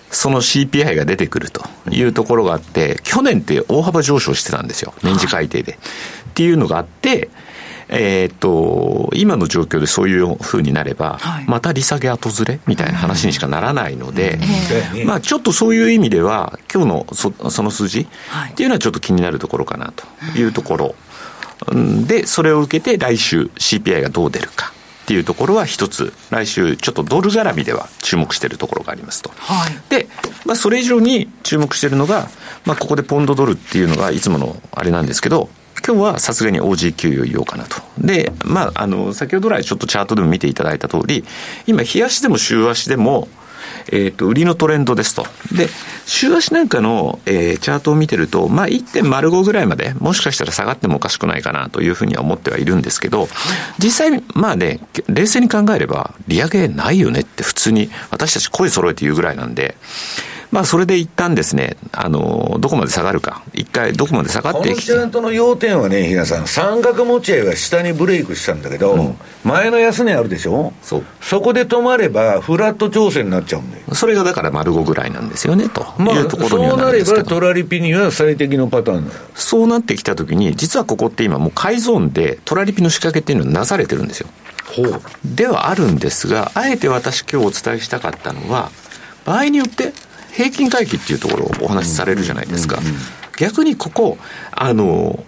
[0.10, 4.96] その CPI が出てくるというところがあって、去年って大幅上昇してたんですよ。
[5.04, 5.74] 年次改定で。
[5.74, 5.78] っ
[6.34, 7.30] ていうのがあって、
[7.96, 14.40] えー、っと、今の状況でそういうふうになれば、はい、また利下げ後ずれみたいな話にしかならないので、
[14.96, 18.08] うん、まあちょっとそういう意味では、今日のそその数字っ
[18.56, 20.06] ていうのはちょっと気になるところかなと
[20.38, 20.96] いうところ。
[22.08, 24.74] で、それを受けて来週 CPI がどう出るか。
[25.04, 29.32] っていうところは一つ、来週ちょっとドル絡みでは注目しているところがありますと。
[29.36, 30.08] はい、で、
[30.46, 32.30] まあそれ以上に注目しているのが、
[32.66, 35.50] まあここでポンドドルっていうのがいつものあれなんですけど、
[35.86, 37.82] 今日はさすがに OG 給与言おうかなと。
[37.98, 41.24] で、まあ、あの、先ほど来ちょっとチャートでも見ていただいた通り、
[41.66, 43.28] 今、日足でも週足でも、
[43.92, 45.26] えっ、ー、と、売りのトレンドですと。
[45.52, 45.68] で、
[46.06, 53.28] 週足なんかの、えー、チャートを見てると、まあ、1.05ぐらいまで、もしかしたら下がってもおかしくないかなというふうには思ってはいるんですけど、
[53.80, 59.76] 実際、まあね、冷静に考えれば、利上げないよねって普通に私たち声揃えて言うぐらいなんで、
[60.54, 64.94] まあ、それで一旦ですね、あの、どこまで下がるか、一回どこまで下がっていきて。
[64.94, 70.72] コントの要点はね、比嘉さん、三角持ち合いは下にブレイクしたんだけど、うん、前の安値あるでしょ？
[70.84, 71.04] そう。
[71.22, 73.96] そこで止まれば、フラット調整になっちゃうんだよ。
[73.96, 84.28] それがだから丸5ぐらいなんですよね、とまあ、いうところにはなそうなれば、トラリピには最適のパターンそうなってきたときに、実はここって今もう買いゾーンでトラリピの仕掛けっていうのはなされてるんですよ。
[84.76, 85.02] ほう。
[85.26, 88.70] ではあるんですが、あえて私今日お伝えしたかったのは、
[89.26, 89.94] 場合によって、
[90.34, 92.80] 平均回帰っていうところをお話しされるじゃないですか。
[93.38, 94.18] 逆にここ、
[94.52, 95.24] あの、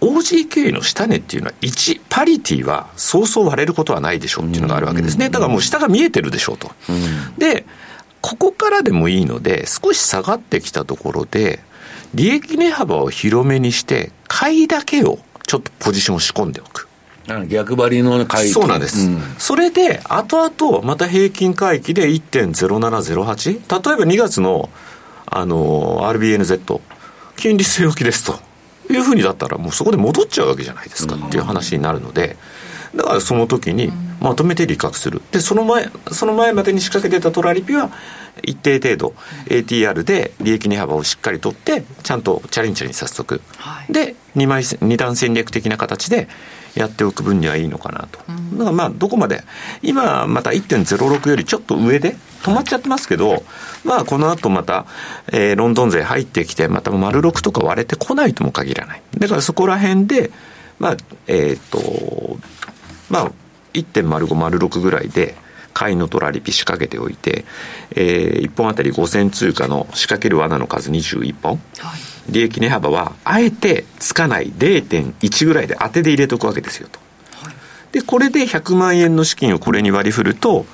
[0.00, 5.30] OGK の下値っていうのは1、パリティはそうそう割れることはないでしょうっていうのがあるわけですね。
[5.30, 6.72] だからもう下が見えてるでしょうと。
[7.38, 7.64] で、
[8.20, 11.60] ここからでもいいので、少し下がってきたところで、
[12.14, 16.88] 利益値幅を広めにして、買いだけをちょっとポジションを仕込んでおく。
[17.48, 24.70] 逆張りの回帰そうなんです、うん、それで後々また平均回帰で1.0708例えば2月の
[25.26, 26.80] あの RBNZ
[27.36, 28.38] 金利据え置きですと。
[28.90, 31.14] いうふうにだったらもうそこで戻っちゃうわけじゃないですか。
[31.14, 32.36] っていう話になるので。
[32.94, 33.90] だからその時に
[34.20, 35.22] まとめて利確する。
[35.30, 37.90] でその前その前までに仕掛けてたトラリピは
[38.42, 39.14] 一定程度
[39.46, 46.28] ATR で利益値幅をしっかり取ってちゃんとチャレンジに早速、はい、で2枚2段戦略的な形で
[46.74, 48.18] やっておく分にはいいのかなと。
[48.18, 49.44] だからまあ、どこまで、
[49.82, 53.42] 今また1.06よりちょっと上で止まっちゃってますけど、
[53.84, 54.86] まあ、この後また、
[55.28, 59.02] えー、ロンドン勢入ってきて、また丸6とか割れてこないとも限らない。
[59.18, 60.30] だからそこら辺で、
[60.78, 60.96] まあ、
[61.26, 62.38] えっ、ー、と、
[63.10, 63.30] まあ、
[63.74, 65.36] 1.05、丸6ぐらいで、
[65.74, 67.46] 買いのトラリピ仕掛けておいて、
[67.92, 71.60] えー、1本あたり5000通貨の仕掛ける罠の数21本。
[71.78, 77.00] はい利益値幅はあえてつかない0.1ぐらいで当てで入れとくわけですよと。
[77.92, 80.64] で、これで100万円の資金をこれに割り振ると、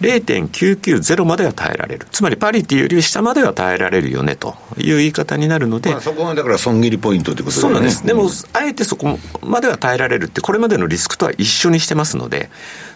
[0.00, 2.06] 0.990までは耐えられる。
[2.12, 5.90] つまりパリティより下までは耐えられるよねという言い方になるので。
[5.90, 7.62] まあ、そこがだから損切りポイントってことですね。
[7.62, 8.06] そうなんです。
[8.06, 12.48] でも、あえてそこまでは耐えられるって、これまでのリスクとは一緒にしてますので、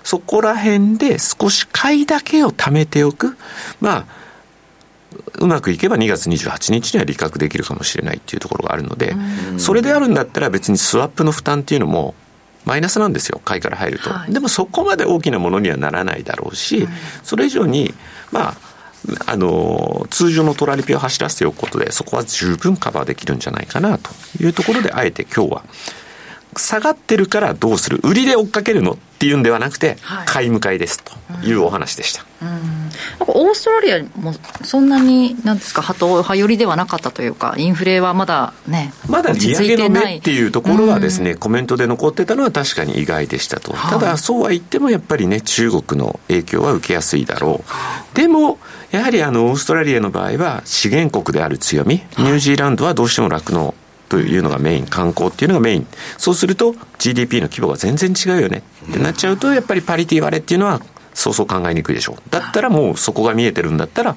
[0.04, 3.36] そこら辺で少し買いだけを貯めておく。
[3.80, 4.21] まあ、
[5.38, 9.14] うまくいけば2月28日には利確できるかもしれないっていうところがあるので、
[9.58, 12.14] それであるんだったら別にスワップの負担っていうのも
[12.64, 16.86] マイナスなんですよ、買いから入ると、はい、でもそこまで大きなものにはならないだろうし、
[17.22, 17.92] それ以上に、
[18.30, 18.54] まあ、
[19.26, 24.10] あの通常のトラリピを走らせておくことで、そこは十分カバーできるんじゃないかなと
[24.40, 25.64] いうところで、あえて今日は
[26.56, 27.98] 下がってるからどうする？
[28.04, 28.92] 売りで追っかけるの？
[28.92, 31.12] っていうんではなくて、はい、買い向かいですと
[31.46, 34.32] いうお話でした、うん、うん、なんかオーストラリアも
[34.64, 48.16] そんなになんですか波頭派寄りではなかったというかインフレはまだねまだ利上げの目っていうところはですね、うん、コメントで残ってたのは確かに意外でしたと、はい、ただそうは言ってもやっぱりね中国の影響は受けやすいだろう。
[48.16, 48.58] でも
[48.90, 53.74] やはりあのオーストラリアの場合は資源国である強み、ニュージーランドはどうしても酪農
[54.12, 55.86] というのがメイン、観光っていうのがメイン。
[56.18, 60.80] そうすると GDP の規模が全然違うよねってなっちゃうと、やっぱりパリティ割れっていうのは
[61.14, 62.30] そうそう考えにくいでしょう。
[62.30, 64.16] だったらもうそこが見えてるんだったら、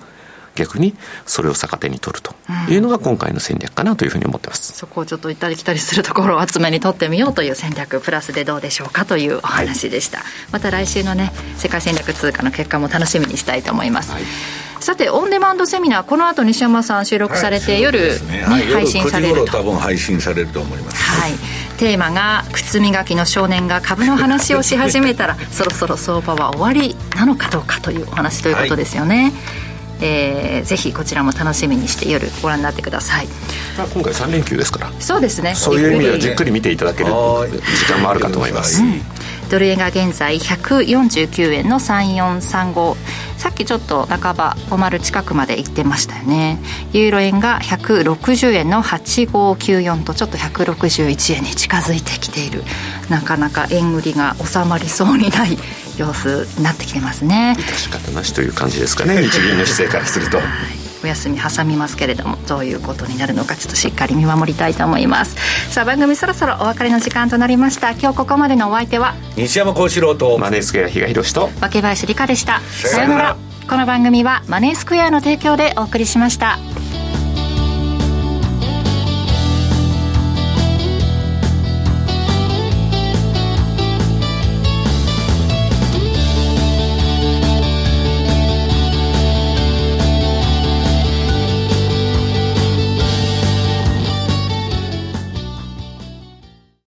[0.56, 2.34] 逆にそれを逆手に取ると
[2.72, 14.24] いうのが今回の戦略かなというふうに思ってます、うん、そこをちょっと行ったり来たりするところを厚めに取ってみようという戦略プラスでどうでしょうかというお話でした、はい、また来週のね世界戦略通貨の結果も楽しみにしたいと思います、はい
[14.80, 19.58] さてオンデマンドセミナーこの後西山さん収録されて、はい、夜ね、はい、配信されると。
[19.58, 21.04] 多分配信されると思います。
[21.04, 21.34] はい。
[21.78, 29.34] テーマが靴磨きの少年が株の話をし始めたらそろそろ相場は終わりなのかどうかというお話ということですよね、はい
[30.02, 33.28] えー、ぜひこちらも楽しみにして夜ご覧になってください。
[33.94, 34.92] 今回3連休ですから。
[35.00, 35.56] そうですね。
[35.56, 39.02] そういう意味ではじっくり見ていただける時間もあるかと思います、うん
[39.50, 42.96] ドル円が現在149円の3435
[43.38, 46.58] さっきちょっと半ば5丸近くまで行ってましたよね。
[46.94, 52.64] ユーロ円が160円の8594とちょっと161円に近づいてきている。
[53.10, 55.58] なかなか円売りが収まりそうにない
[55.98, 57.56] 様子になってきてますね。
[57.60, 59.22] 致し方なしという感じですかね。
[59.22, 65.36] 日銀の姿勢からすると、はいお休み挟みますけれどもどういうことになるのかちょっとしっかり見守りたいと思います。
[65.72, 67.92] さあ番組そろそろお別れの時間となりました。
[67.92, 72.62] 今日ここまでのお相手は西山幸四郎とマネースクエア比嘉宏と若林理香でした。
[72.62, 73.38] さようなら。
[73.68, 76.60] この番組はマネースクエアの提供でお送りしました